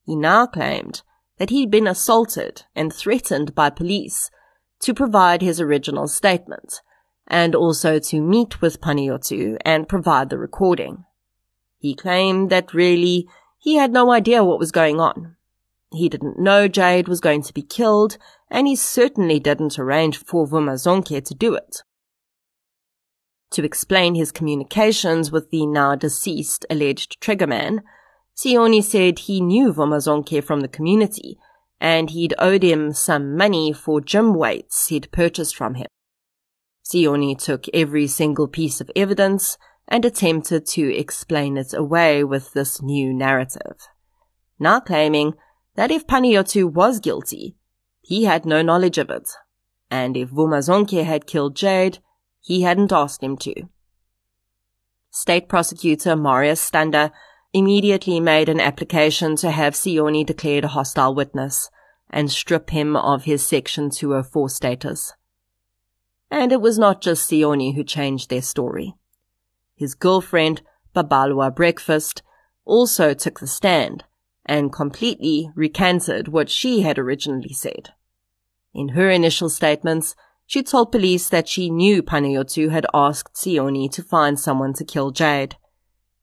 [0.05, 1.03] He now claimed
[1.39, 4.31] that he'd been assaulted and threatened by police
[4.81, 6.81] to provide his original statement,
[7.27, 11.05] and also to meet with Panayiotou and provide the recording.
[11.79, 13.29] He claimed that really
[13.59, 15.37] he had no idea what was going on.
[15.93, 18.17] He didn't know Jade was going to be killed,
[18.51, 21.83] and he certainly didn't arrange for Vumazonke to do it
[23.51, 27.81] to explain his communications with the now deceased alleged triggerman,
[28.37, 31.37] Sioni said he knew Vumazonke from the community
[31.81, 35.87] and he'd owed him some money for gym weights he'd purchased from him.
[36.85, 39.59] Sioni took every single piece of evidence
[39.89, 43.89] and attempted to explain it away with this new narrative,
[44.59, 45.35] now claiming
[45.75, 47.57] that if Panayiotou was guilty,
[48.11, 49.31] he had no knowledge of it,
[49.89, 52.01] and if Vumazonke had killed Jade,
[52.41, 53.69] he hadn't asked him to.
[55.13, 57.13] State prosecutor Marius Stander
[57.53, 61.71] immediately made an application to have Sioni declared a hostile witness
[62.11, 65.13] and strip him of his Section 204 status.
[66.33, 68.95] And it was not just Sioni who changed their story.
[69.77, 70.63] His girlfriend,
[70.97, 72.25] Babalwa Breakfast,
[72.65, 74.03] also took the stand
[74.45, 77.91] and completely recanted what she had originally said.
[78.73, 80.15] In her initial statements,
[80.47, 85.11] she told police that she knew Panayiotou had asked Sioni to find someone to kill
[85.11, 85.57] Jade.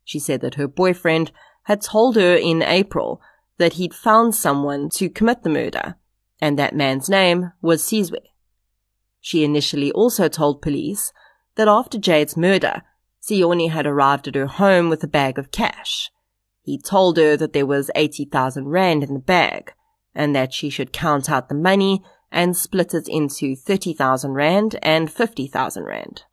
[0.04, 1.32] She said that her boyfriend
[1.64, 3.22] had told her in April
[3.58, 5.96] that he'd found someone to commit the murder,
[6.40, 8.20] and that man's name was Sizwe.
[9.20, 11.12] She initially also told police
[11.56, 12.84] that after Jade's murder,
[13.22, 16.10] Sioni had arrived at her home with a bag of cash.
[16.62, 19.74] He told her that there was 80,000 rand in the bag,
[20.14, 25.12] and that she should count out the money and split it into 30,000 Rand and
[25.12, 26.24] 50,000 Rand.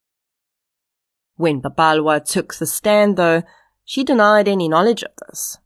[1.37, 3.43] When Babalwa took the stand, though,
[3.85, 5.59] she denied any knowledge of this.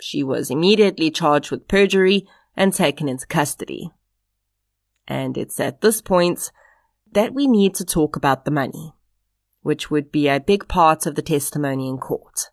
[0.00, 2.26] She was immediately charged with perjury
[2.56, 3.90] and taken into custody.
[5.06, 6.50] And it's at this point
[7.12, 8.94] that we need to talk about the money,
[9.62, 12.50] which would be a big part of the testimony in court.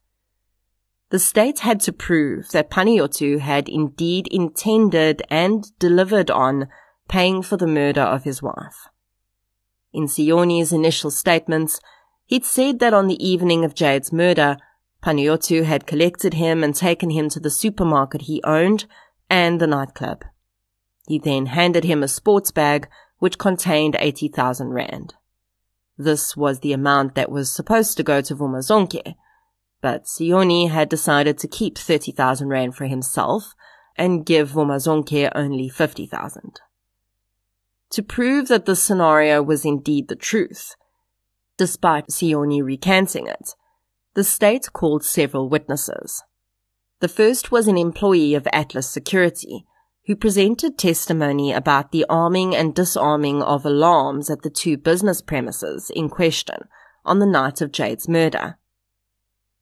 [1.10, 6.68] The state had to prove that Panayiotou had indeed intended and delivered on
[7.08, 8.88] paying for the murder of his wife.
[9.94, 11.80] In Sioni's initial statements,
[12.26, 14.58] he'd said that on the evening of Jade's murder,
[15.02, 18.86] Panayiotou had collected him and taken him to the supermarket he owned
[19.30, 20.26] and the nightclub.
[21.08, 22.88] He then handed him a sports bag
[23.20, 25.14] which contained 80,000 rand.
[25.98, 29.16] This was the amount that was supposed to go to Vumazonke,
[29.82, 33.54] but Sioni had decided to keep 30,000 rand for himself
[33.96, 36.60] and give Vumazonke only 50,000
[37.92, 40.76] to prove that the scenario was indeed the truth.
[41.58, 43.56] Despite Sioni recanting it,
[44.16, 46.24] the state called several witnesses.
[47.00, 49.66] The first was an employee of Atlas Security,
[50.08, 55.92] who presented testimony about the arming and disarming of alarms at the two business premises
[55.94, 56.68] in question
[57.04, 58.58] on the night of Jade's murder.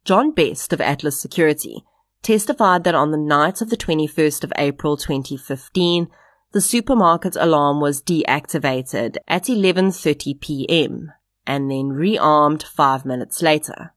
[0.05, 1.83] John Best of Atlas Security
[2.21, 6.07] testified that on the night of the 21st of April 2015,
[6.53, 11.11] The supermarket alarm was deactivated at 11:30 p.m.
[11.47, 13.95] and then rearmed 5 minutes later.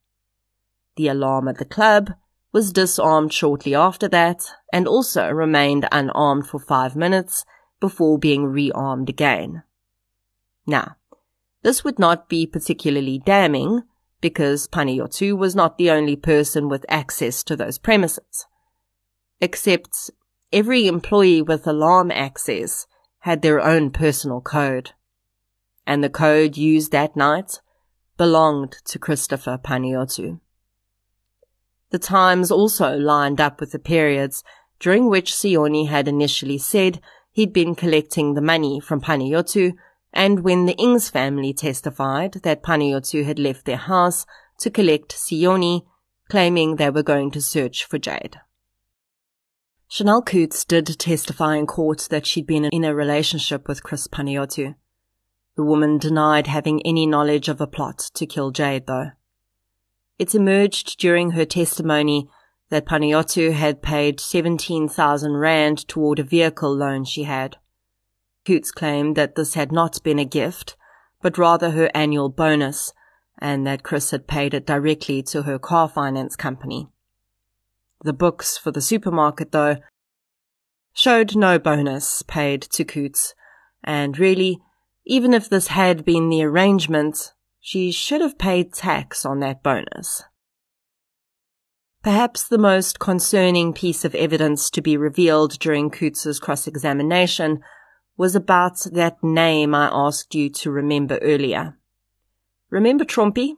[0.96, 2.14] The alarm at the club
[2.52, 7.44] was disarmed shortly after that and also remained unarmed for 5 minutes
[7.78, 9.62] before being rearmed again.
[10.66, 10.96] Now,
[11.62, 13.82] this would not be particularly damning
[14.22, 18.46] because Panayiotou was not the only person with access to those premises.
[19.42, 20.10] Except
[20.52, 22.86] every employee with alarm access
[23.20, 24.93] had their own personal code.
[25.86, 27.60] And the code used that night
[28.16, 30.40] belonged to Christopher Panayiotou.
[31.90, 34.43] The times also lined up with the periods
[34.81, 37.01] during which Sioni had initially said
[37.32, 39.73] he'd been collecting the money from Panayiotou
[40.12, 44.24] and when the Ings family testified that Panayiotou had left their house
[44.60, 45.85] to collect Sioni,
[46.31, 48.40] claiming they were going to search for Jade.
[49.88, 54.74] Chanel Coutts did testify in court that she'd been in a relationship with Chris Panayiotou.
[55.54, 59.12] The woman denied having any knowledge of a plot to kill Jade, though.
[60.18, 62.28] It emerged during her testimony
[62.68, 67.56] that Panayiotou had paid 17,000 rand toward a vehicle loan she had.
[68.44, 70.76] Coutts claimed that this had not been a gift,
[71.22, 72.92] but rather her annual bonus,
[73.38, 76.88] and that Chris had paid it directly to her car finance company.
[78.02, 79.77] The books for the supermarket, though,
[80.93, 83.35] showed no bonus paid to Coutts,
[83.85, 84.59] and really,
[85.05, 90.23] even if this had been the arrangement, she should have paid tax on that bonus.
[92.02, 97.60] Perhaps the most concerning piece of evidence to be revealed during Coutts's cross-examination
[98.16, 101.77] was about that name I asked you to remember earlier.
[102.70, 103.55] Remember Trompy?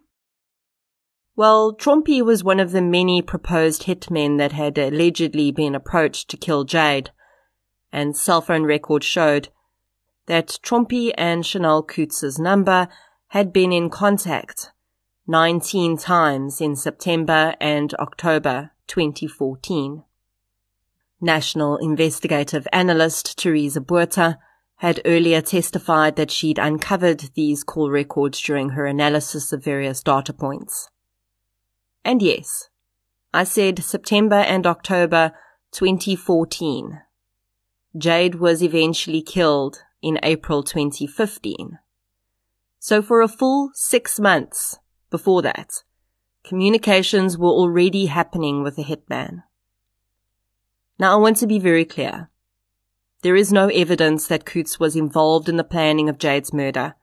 [1.39, 6.37] Well, Trompy was one of the many proposed hitmen that had allegedly been approached to
[6.37, 7.13] kill Jade,
[7.93, 9.49] and cell phone records showed
[10.27, 12.89] that Trompy and Chanel Coutts's number
[13.29, 14.73] had been in contact
[15.29, 20.03] 19 times in September and October 2014.
[21.21, 24.39] National investigative analyst Teresa Buerta
[24.79, 30.33] had earlier testified that she'd uncovered these call records during her analysis of various data
[30.33, 30.89] points.
[32.05, 32.69] And yes,
[33.33, 35.33] I said September and October
[35.73, 37.01] 2014.
[37.97, 41.79] Jade was eventually killed in April 2015.
[42.79, 44.79] So for a full six months
[45.11, 45.83] before that,
[46.45, 49.43] communications were already happening with the hitman.
[50.99, 52.31] Now I want to be very clear.
[53.23, 56.95] There is no evidence that Coutts was involved in the planning of Jade's murder,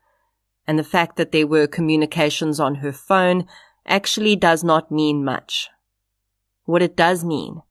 [0.66, 3.46] and the fact that there were communications on her phone
[3.86, 5.68] actually does not mean much.
[6.64, 7.62] What it does mean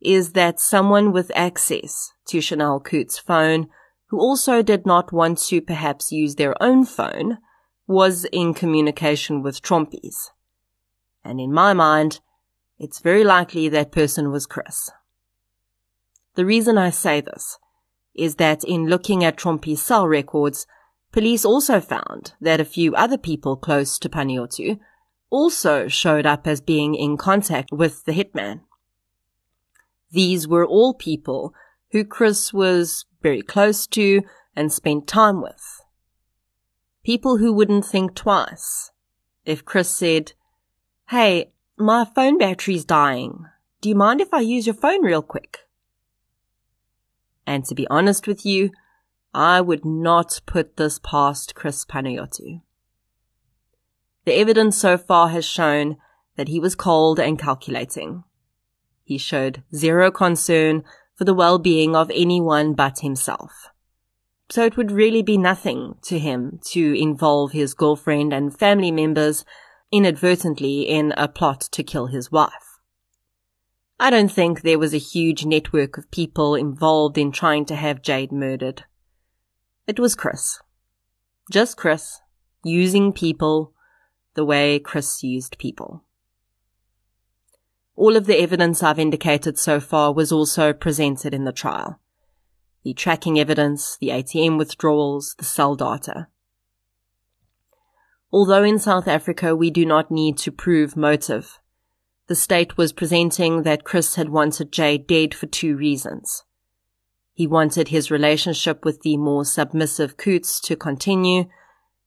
[0.00, 3.68] is that someone with access to Chanel Coutts' phone,
[4.06, 7.38] who also did not want to perhaps use their own phone,
[7.86, 10.30] was in communication with Trompies.
[11.24, 12.20] And in my mind,
[12.78, 14.90] it's very likely that person was Chris.
[16.36, 17.58] The reason I say this
[18.14, 20.66] is that in looking at Trompy's cell records,
[21.10, 24.78] police also found that a few other people close to Panayiotou
[25.30, 28.60] also showed up as being in contact with the hitman.
[30.10, 31.54] These were all people
[31.92, 34.22] who Chris was very close to
[34.54, 35.82] and spent time with.
[37.04, 38.90] People who wouldn't think twice.
[39.44, 40.32] If Chris said,
[41.08, 43.46] Hey, my phone battery's dying.
[43.80, 45.60] Do you mind if I use your phone real quick?
[47.46, 48.70] And to be honest with you,
[49.32, 52.60] I would not put this past Chris Panayiotou.
[54.28, 55.96] The evidence so far has shown
[56.36, 58.24] that he was cold and calculating.
[59.02, 60.84] He showed zero concern
[61.14, 63.70] for the well-being of anyone but himself.
[64.50, 69.46] So it would really be nothing to him to involve his girlfriend and family members
[69.90, 72.80] inadvertently in a plot to kill his wife.
[73.98, 78.02] I don't think there was a huge network of people involved in trying to have
[78.02, 78.84] Jade murdered.
[79.86, 80.60] It was Chris.
[81.50, 82.20] Just Chris,
[82.62, 83.72] using people
[84.34, 86.04] the way Chris used people.
[87.96, 91.98] All of the evidence I've indicated so far was also presented in the trial.
[92.84, 96.28] The tracking evidence, the ATM withdrawals, the cell data.
[98.30, 101.58] Although in South Africa we do not need to prove motive,
[102.28, 106.44] the state was presenting that Chris had wanted Jay dead for two reasons.
[107.32, 111.48] He wanted his relationship with the more submissive Coutts to continue,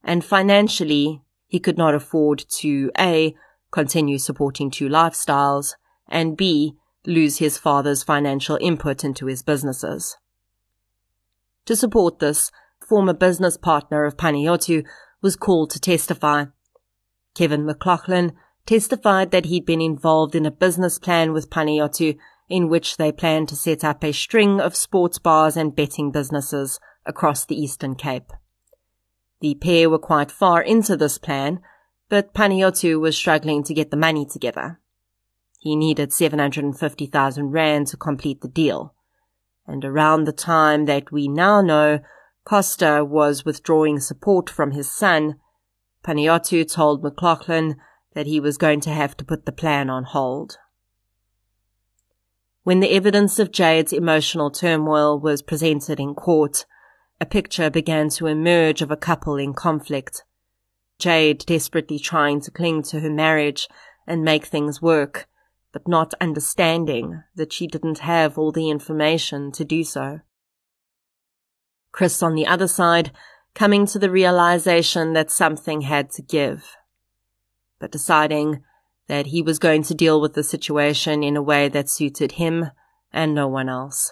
[0.04, 3.36] and financially, he could not afford to A,
[3.72, 5.74] continue supporting two lifestyles,
[6.08, 6.76] and B,
[7.06, 10.16] lose his father's financial input into his businesses.
[11.66, 12.52] To support this,
[12.88, 14.86] former business partner of Panayiotou
[15.22, 16.46] was called to testify.
[17.36, 18.32] Kevin McLaughlin
[18.66, 22.18] testified that he'd been involved in a business plan with Panayiotou
[22.48, 26.80] in which they planned to set up a string of sports bars and betting businesses
[27.06, 28.32] across the Eastern Cape.
[29.42, 31.60] The pair were quite far into this plan,
[32.10, 34.80] but Panayiotou was struggling to get the money together.
[35.60, 38.94] He needed 750,000 rand to complete the deal.
[39.68, 42.00] And around the time that we now know
[42.46, 45.36] Costa was withdrawing support from his son,
[46.04, 47.78] Panayiotou told McLaughlin
[48.14, 50.58] that he was going to have to put the plan on hold.
[52.64, 56.66] When the evidence of Jade's emotional turmoil was presented in court,
[57.22, 60.24] a picture began to emerge of a couple in conflict.
[60.98, 63.70] Jade desperately trying to cling to her marriage
[64.08, 65.28] and make things work,
[65.72, 70.22] but not understanding that she didn't have all the information to do so.
[71.92, 73.12] Chris on the other side,
[73.54, 76.76] coming to the realization that something had to give,
[77.80, 78.64] but deciding
[79.08, 82.72] that he was going to deal with the situation in a way that suited him
[83.14, 84.12] and no one else.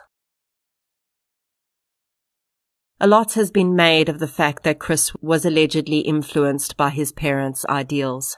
[3.01, 7.13] A lot has been made of the fact that Chris was allegedly influenced by his
[7.13, 8.37] parents' ideals.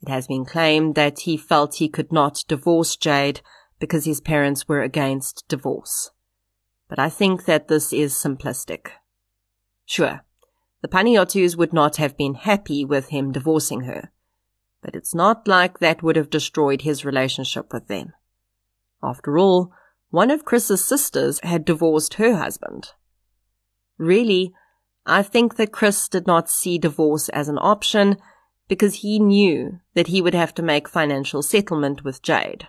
[0.00, 3.42] It has been claimed that he felt he could not divorce Jade
[3.78, 6.10] because his parents were against divorce.
[6.88, 8.88] But I think that this is simplistic.
[9.84, 10.22] Sure,
[10.80, 14.10] the Panayiotous would not have been happy with him divorcing her,
[14.82, 18.14] but it's not like that would have destroyed his relationship with them.
[19.02, 19.72] After all,
[20.08, 22.92] one of Chris's sisters had divorced her husband.
[23.98, 24.54] Really,
[25.04, 28.16] I think that Chris did not see divorce as an option
[28.68, 32.68] because he knew that he would have to make financial settlement with Jade.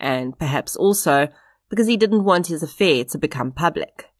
[0.00, 1.28] And perhaps also
[1.68, 4.10] because he didn't want his affair to become public.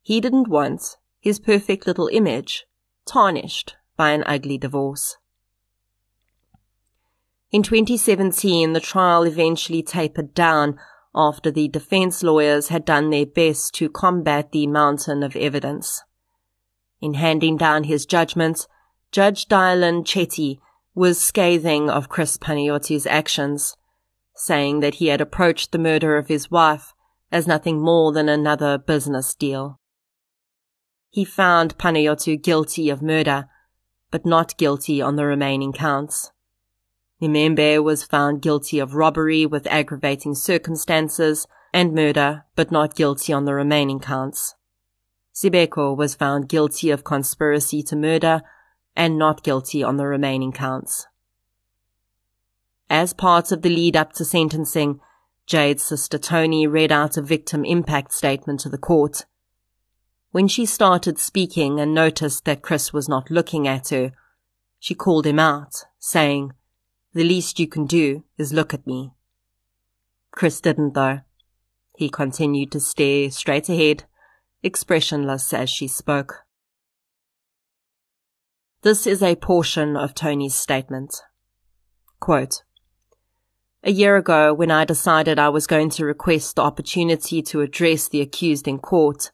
[0.00, 2.66] He didn't want his perfect little image
[3.06, 5.16] tarnished by an ugly divorce.
[7.50, 10.78] In 2017, the trial eventually tapered down
[11.14, 16.02] after the defense lawyers had done their best to combat the mountain of evidence.
[17.00, 18.66] In handing down his judgment,
[19.10, 20.58] Judge Dayalin Chetty
[20.94, 23.76] was scathing of Chris Panayiotou's actions,
[24.34, 26.94] saying that he had approached the murder of his wife
[27.30, 29.78] as nothing more than another business deal.
[31.10, 33.48] He found Panayiotou guilty of murder,
[34.10, 36.31] but not guilty on the remaining counts.
[37.22, 43.44] Nemembe was found guilty of robbery with aggravating circumstances and murder, but not guilty on
[43.44, 44.56] the remaining counts.
[45.32, 48.42] Sibeko was found guilty of conspiracy to murder
[48.96, 51.06] and not guilty on the remaining counts.
[52.90, 54.98] As part of the lead up to sentencing,
[55.46, 59.26] Jade's sister Toni read out a victim impact statement to the court.
[60.32, 64.12] When she started speaking and noticed that Chris was not looking at her,
[64.80, 66.52] she called him out, saying,
[67.14, 69.12] the least you can do is look at me.
[70.30, 71.20] Chris didn't though.
[71.96, 74.04] He continued to stare straight ahead,
[74.62, 76.40] expressionless as she spoke.
[78.82, 81.22] This is a portion of Toni's statement.
[82.18, 82.62] Quote,
[83.84, 88.08] a year ago, when I decided I was going to request the opportunity to address
[88.08, 89.32] the accused in court,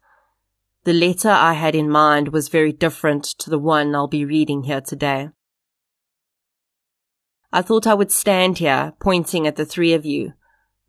[0.85, 4.63] the letter I had in mind was very different to the one I'll be reading
[4.63, 5.29] here today.
[7.51, 10.35] I thought I would stand here pointing at the three of you,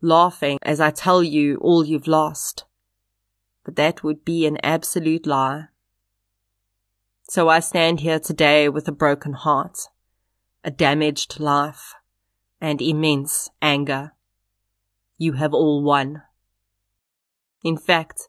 [0.02, 2.64] laughing as I tell you all you've lost.
[3.64, 5.68] But that would be an absolute lie.
[7.30, 9.88] So I stand here today with a broken heart,
[10.62, 11.94] a damaged life,
[12.60, 14.12] and immense anger.
[15.16, 16.22] You have all won.
[17.64, 18.28] In fact,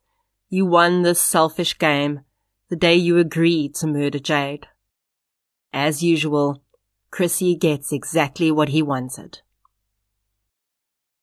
[0.49, 2.21] you won this selfish game
[2.69, 4.67] the day you agreed to murder Jade.
[5.73, 6.61] As usual,
[7.11, 9.41] Chrissy gets exactly what he wanted.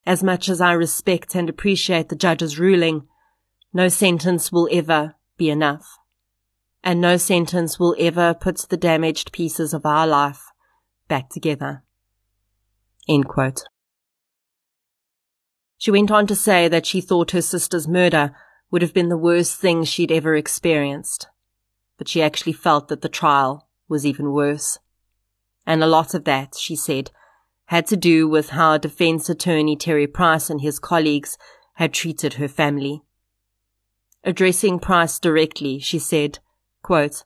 [0.04, 3.08] As much as I respect and appreciate the judge's ruling,
[3.72, 5.98] no sentence will ever be enough.
[6.84, 10.44] And no sentence will ever put the damaged pieces of our life
[11.08, 11.82] back together.
[15.78, 18.34] She went on to say that she thought her sister's murder
[18.70, 21.28] would have been the worst thing she'd ever experienced,
[21.96, 24.78] but she actually felt that the trial was even worse
[25.68, 27.10] and a lot of that, she said,
[27.66, 31.36] had to do with how defense attorney Terry Price and his colleagues
[31.74, 33.02] had treated her family.
[34.24, 36.38] Addressing Price directly, she said,
[36.82, 37.22] quote,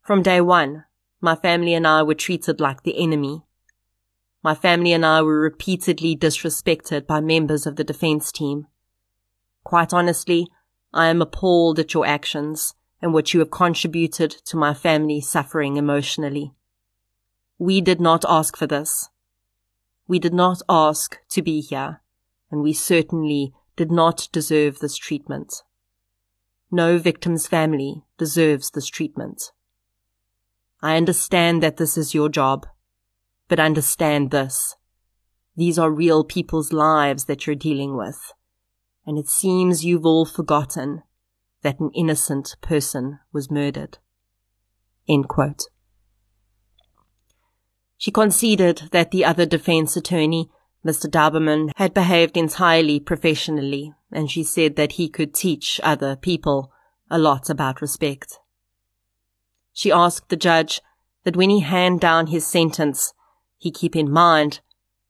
[0.00, 0.84] From day one,
[1.20, 3.42] my family and I were treated like the enemy.
[4.42, 8.68] My family and I were repeatedly disrespected by members of the defense team.
[9.64, 10.48] Quite honestly,
[10.94, 12.72] I am appalled at your actions
[13.02, 16.55] and what you have contributed to my family suffering emotionally.
[17.58, 19.08] We did not ask for this.
[20.06, 22.02] We did not ask to be here,
[22.50, 25.62] and we certainly did not deserve this treatment.
[26.70, 29.52] No victim's family deserves this treatment.
[30.82, 32.66] I understand that this is your job,
[33.48, 34.76] but understand this.
[35.56, 38.34] These are real people's lives that you're dealing with,
[39.06, 41.02] and it seems you've all forgotten
[41.62, 43.98] that an innocent person was murdered.
[45.08, 45.68] End quote.
[47.98, 50.50] She conceded that the other defense attorney,
[50.84, 51.10] Mr.
[51.10, 56.70] Dauberman, had behaved entirely professionally, and she said that he could teach other people
[57.10, 58.38] a lot about respect.
[59.72, 60.80] She asked the judge
[61.24, 63.12] that when he hand down his sentence,
[63.58, 64.60] he keep in mind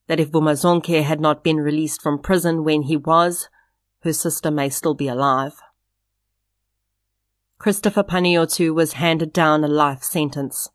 [0.07, 3.49] that if Vumazonke had not been released from prison when he was,
[4.01, 5.61] her sister may still be alive.
[7.59, 10.69] Christopher Panayiotou was handed down a life sentence.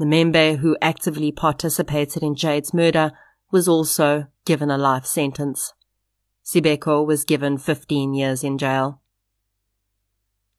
[0.00, 3.12] Nemembe who actively participated in Jade's murder
[3.52, 5.72] was also given a life sentence.
[6.44, 9.00] Sibeko was given 15 years in jail.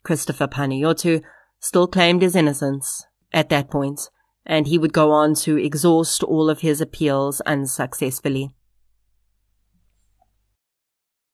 [0.03, 1.21] Christopher Panayiotou
[1.59, 4.09] still claimed his innocence at that point,
[4.45, 8.55] and he would go on to exhaust all of his appeals unsuccessfully.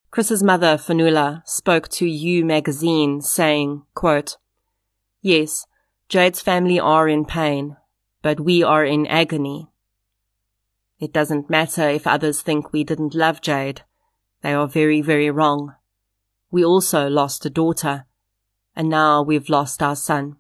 [0.10, 4.38] Chris's mother, Fanula, spoke to You magazine saying, quote,
[5.22, 5.68] Yes,
[6.10, 7.78] Jade's family are in pain,
[8.22, 9.68] but we are in agony.
[11.00, 13.82] It doesn't matter if others think we didn't love Jade.
[14.42, 15.76] They are very, very wrong.
[16.52, 18.06] We also lost a daughter,
[18.76, 20.38] and now we've lost our son.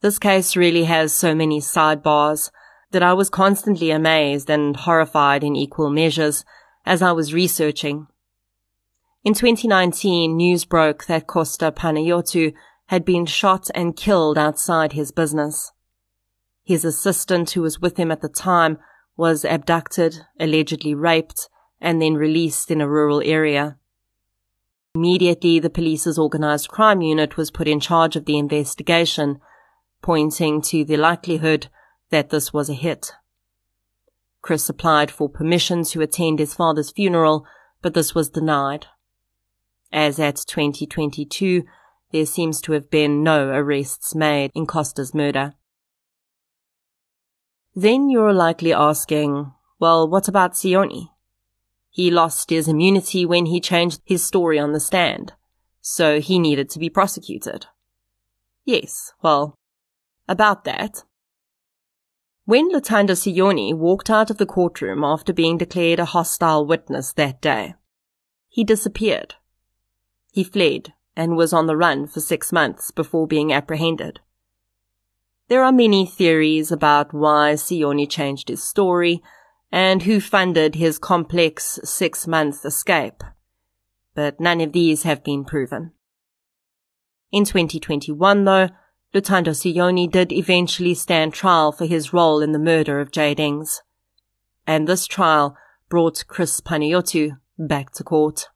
[0.00, 2.50] This case really has so many sidebars
[2.92, 6.44] that I was constantly amazed and horrified in equal measures
[6.86, 8.06] as I was researching.
[9.24, 12.54] In 2019, news broke that Costa Panayiotou
[12.88, 15.72] had been shot and killed outside his business.
[16.64, 18.78] His assistant, who was with him at the time,
[19.16, 21.48] was abducted, allegedly raped,
[21.80, 23.78] and then released in a rural area.
[24.94, 29.38] Immediately, the police's organized crime unit was put in charge of the investigation,
[30.02, 31.68] pointing to the likelihood
[32.10, 33.12] that this was a hit.
[34.40, 37.44] Chris applied for permission to attend his father's funeral,
[37.82, 38.86] but this was denied.
[39.92, 41.64] As at 2022,
[42.12, 45.54] there seems to have been no arrests made in Costa's murder.
[47.74, 51.10] Then you're likely asking, well, what about Sioni?
[51.90, 55.32] He lost his immunity when he changed his story on the stand,
[55.80, 57.66] so he needed to be prosecuted.
[58.64, 59.54] Yes, well,
[60.28, 61.04] about that.
[62.44, 67.40] When Luthando Sioni walked out of the courtroom after being declared a hostile witness that
[67.40, 67.74] day,
[68.48, 69.34] he disappeared.
[70.32, 74.20] He fled and was on the run for six months before being apprehended.
[75.48, 79.20] There are many theories about why Sioni changed his story
[79.72, 83.24] and who funded his complex six month escape,
[84.14, 85.90] but none of these have been proven.
[87.32, 88.68] In 2021, though,
[89.12, 93.82] Luthando Sioni did eventually stand trial for his role in the murder of Jade Ings.
[94.68, 95.56] And this trial
[95.88, 98.50] brought Chris Panayiotou back to court.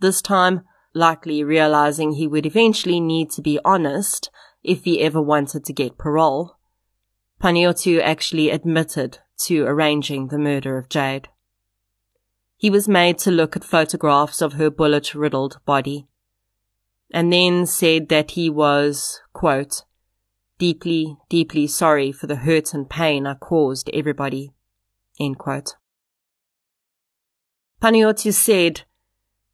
[0.00, 0.62] This time,
[0.96, 4.30] likely realizing he would eventually need to be honest
[4.64, 6.56] if he ever wanted to get parole.
[7.40, 11.28] Panayiotou actually admitted to arranging the murder of Jade.
[12.56, 16.08] He was made to look at photographs of her bullet-riddled body,
[17.12, 19.84] and then said that he was, quote,
[20.58, 24.54] deeply, deeply sorry for the hurt and pain I caused everybody,
[25.20, 25.76] end quote.
[27.82, 28.84] Panayiotou said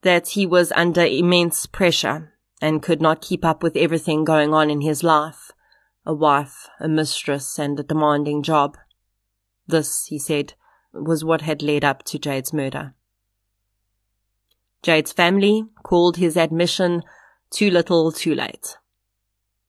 [0.02, 4.70] that he was under immense pressure and could not keep up with everything going on
[4.70, 5.50] in his life
[6.04, 8.76] a wife, a mistress, and a demanding job.
[9.68, 10.54] This, he said,
[10.92, 12.94] was what had led up to Jade's murder.
[14.82, 17.02] Jade's family called his admission
[17.50, 18.78] too little, too late.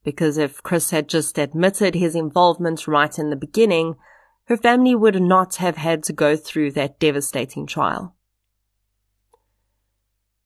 [0.03, 3.95] Because if Chris had just admitted his involvement right in the beginning,
[4.45, 8.15] her family would not have had to go through that devastating trial.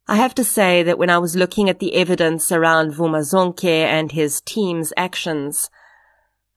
[0.09, 4.13] I have to say that when I was looking at the evidence around Vumazonke and
[4.13, 5.69] his team's actions,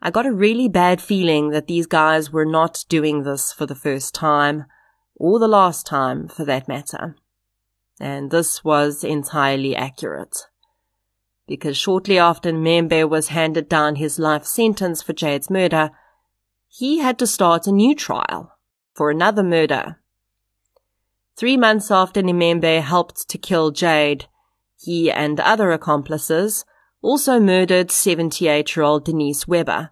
[0.00, 3.74] I got a really bad feeling that these guys were not doing this for the
[3.74, 4.66] first time,
[5.16, 7.16] or the last time for that matter.
[7.98, 10.46] And this was entirely accurate.
[11.48, 15.90] Because shortly after Membe was handed down his life sentence for Jade's murder,
[16.68, 18.56] he had to start a new trial
[18.94, 19.99] for another murder
[21.40, 24.26] Three months after Nemembe helped to kill Jade,
[24.78, 26.66] he and other accomplices
[27.00, 29.88] also murdered 78 year old Denise Weber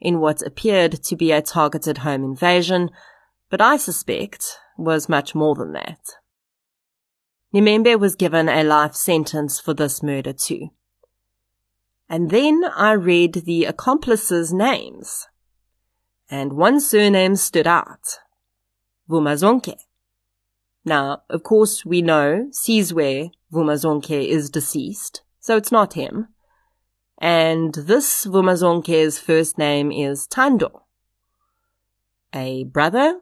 [0.00, 2.88] in what appeared to be a targeted home invasion,
[3.50, 6.00] but I suspect was much more than that.
[7.54, 10.68] Nemembe was given a life sentence for this murder too.
[12.08, 15.26] And then I read the accomplices' names.
[16.30, 18.20] And one surname stood out.
[19.10, 19.76] Vumazonke.
[20.86, 26.28] Now, of course, we know Sizwe Vumazonke is deceased, so it's not him.
[27.18, 30.84] And this Vumazonke's first name is Tando.
[32.32, 33.18] A brother?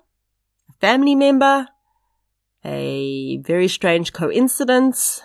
[0.68, 1.68] A family member?
[2.66, 5.22] A very strange coincidence?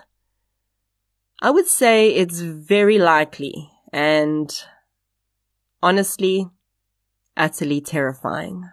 [1.41, 4.49] I would say it's very likely and
[5.83, 6.47] honestly,
[7.35, 8.69] utterly terrifying.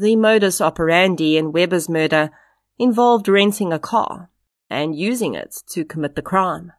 [0.00, 2.30] The modus operandi in Weber's murder
[2.78, 4.30] involved renting a car
[4.70, 6.72] and using it to commit the crime.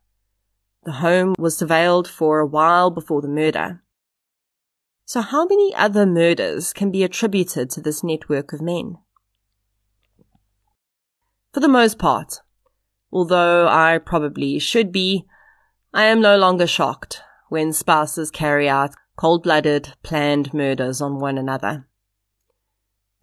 [0.86, 3.84] The home was surveilled for a while before the murder.
[5.04, 8.96] So how many other murders can be attributed to this network of men?
[11.52, 12.40] For the most part,
[13.12, 15.26] although I probably should be,
[15.94, 21.89] I am no longer shocked when spouses carry out cold-blooded, planned murders on one another.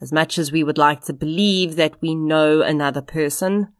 [0.00, 3.72] As much as we would like to believe that we know another person,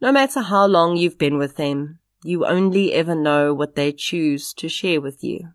[0.00, 4.52] no matter how long you've been with them, you only ever know what they choose
[4.54, 5.50] to share with you.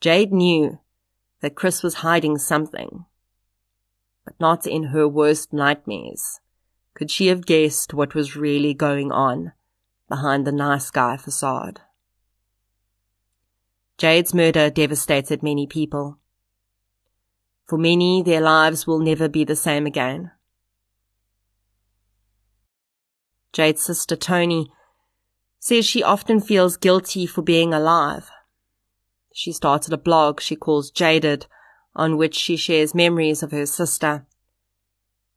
[0.00, 0.78] Jade knew
[1.40, 3.04] that Chris was hiding something,
[4.24, 6.40] but not in her worst nightmares
[6.98, 9.52] could she have guessed what was really going on
[10.08, 11.80] behind the nice guy facade.
[13.98, 16.18] Jade's murder devastated many people.
[17.68, 20.30] For many, their lives will never be the same again.
[23.52, 24.70] Jade's sister Toni
[25.60, 28.30] says she often feels guilty for being alive.
[29.34, 31.46] She started a blog she calls Jaded,
[31.94, 34.26] on which she shares memories of her sister.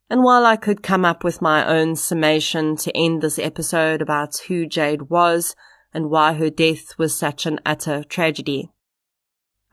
[0.09, 4.37] And while I could come up with my own summation to end this episode about
[4.47, 5.55] who Jade was
[5.93, 8.69] and why her death was such an utter tragedy,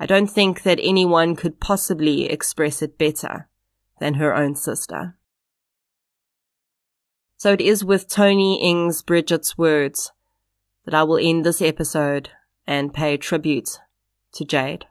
[0.00, 3.48] I don't think that anyone could possibly express it better
[3.98, 5.16] than her own sister.
[7.36, 10.12] So it is with Toni Ings Bridget's words
[10.84, 12.30] that I will end this episode
[12.66, 13.80] and pay tribute
[14.34, 14.86] to Jade.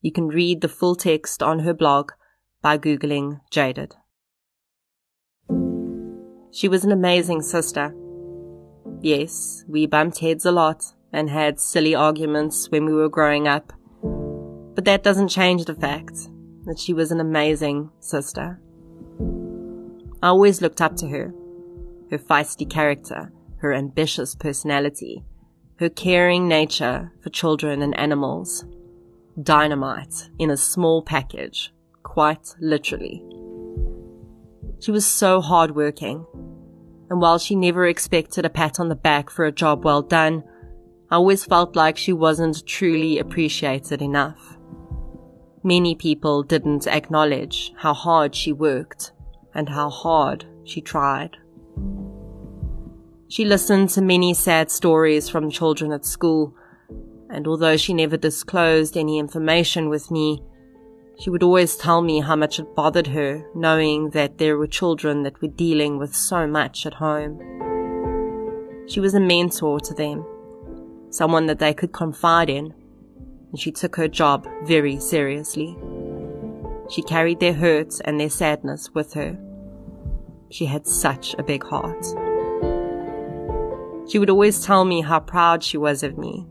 [0.00, 2.12] You can read the full text on her blog
[2.60, 3.94] by Googling Jaded.
[6.50, 7.94] She was an amazing sister.
[9.00, 13.72] Yes, we bumped heads a lot and had silly arguments when we were growing up,
[14.74, 16.16] but that doesn't change the fact
[16.64, 18.60] that she was an amazing sister.
[20.22, 21.34] I always looked up to her.
[22.10, 25.24] Her feisty character, her ambitious personality,
[25.78, 28.64] her caring nature for children and animals.
[29.42, 31.72] Dynamite in a small package,
[32.02, 33.24] quite literally.
[34.80, 36.26] She was so hardworking,
[37.08, 40.44] and while she never expected a pat on the back for a job well done,
[41.12, 44.56] I always felt like she wasn't truly appreciated enough.
[45.62, 49.12] Many people didn't acknowledge how hard she worked
[49.54, 51.36] and how hard she tried.
[53.28, 56.54] She listened to many sad stories from children at school,
[57.28, 60.42] and although she never disclosed any information with me,
[61.20, 65.24] she would always tell me how much it bothered her knowing that there were children
[65.24, 67.38] that were dealing with so much at home.
[68.88, 70.24] She was a mentor to them,
[71.14, 72.74] someone that they could confide in,
[73.50, 75.76] and she took her job very seriously.
[76.90, 79.38] She carried their hurts and their sadness with her.
[80.50, 82.04] She had such a big heart.
[84.10, 86.46] She would always tell me how proud she was of me.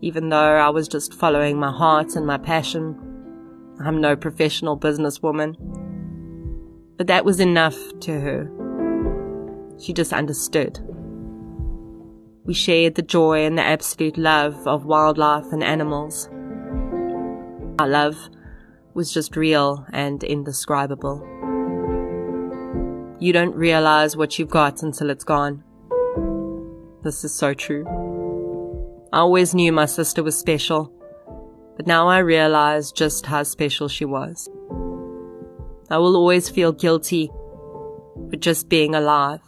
[0.00, 2.96] Even though I was just following my heart and my passion,
[3.84, 5.56] I'm no professional businesswoman.
[6.96, 8.50] But that was enough to her.
[9.78, 10.78] She just understood.
[12.50, 16.28] We shared the joy and the absolute love of wildlife and animals.
[17.78, 18.18] Our love
[18.92, 21.20] was just real and indescribable.
[23.20, 25.62] You don't realize what you've got until it's gone.
[27.04, 27.86] This is so true.
[29.12, 30.92] I always knew my sister was special,
[31.76, 34.48] but now I realize just how special she was.
[35.88, 37.30] I will always feel guilty
[38.28, 39.40] for just being alive.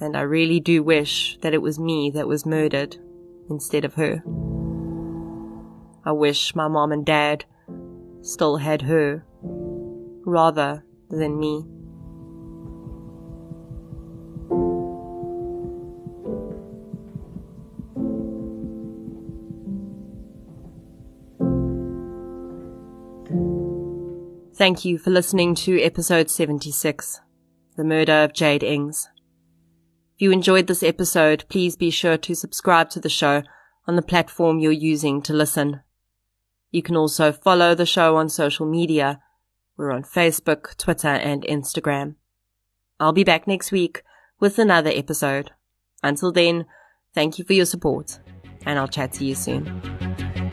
[0.00, 2.96] And I really do wish that it was me that was murdered
[3.48, 4.22] instead of her.
[6.04, 7.44] I wish my mom and dad
[8.22, 9.24] still had her
[10.24, 11.64] rather than me.
[24.56, 27.20] Thank you for listening to episode 76,
[27.76, 29.08] The Murder of Jade Ings.
[30.14, 33.42] If you enjoyed this episode, please be sure to subscribe to the show
[33.88, 35.80] on the platform you're using to listen.
[36.70, 39.20] You can also follow the show on social media.
[39.76, 42.14] We're on Facebook, Twitter, and Instagram.
[43.00, 44.04] I'll be back next week
[44.38, 45.50] with another episode.
[46.04, 46.66] Until then,
[47.12, 48.20] thank you for your support,
[48.64, 50.43] and I'll chat to you soon.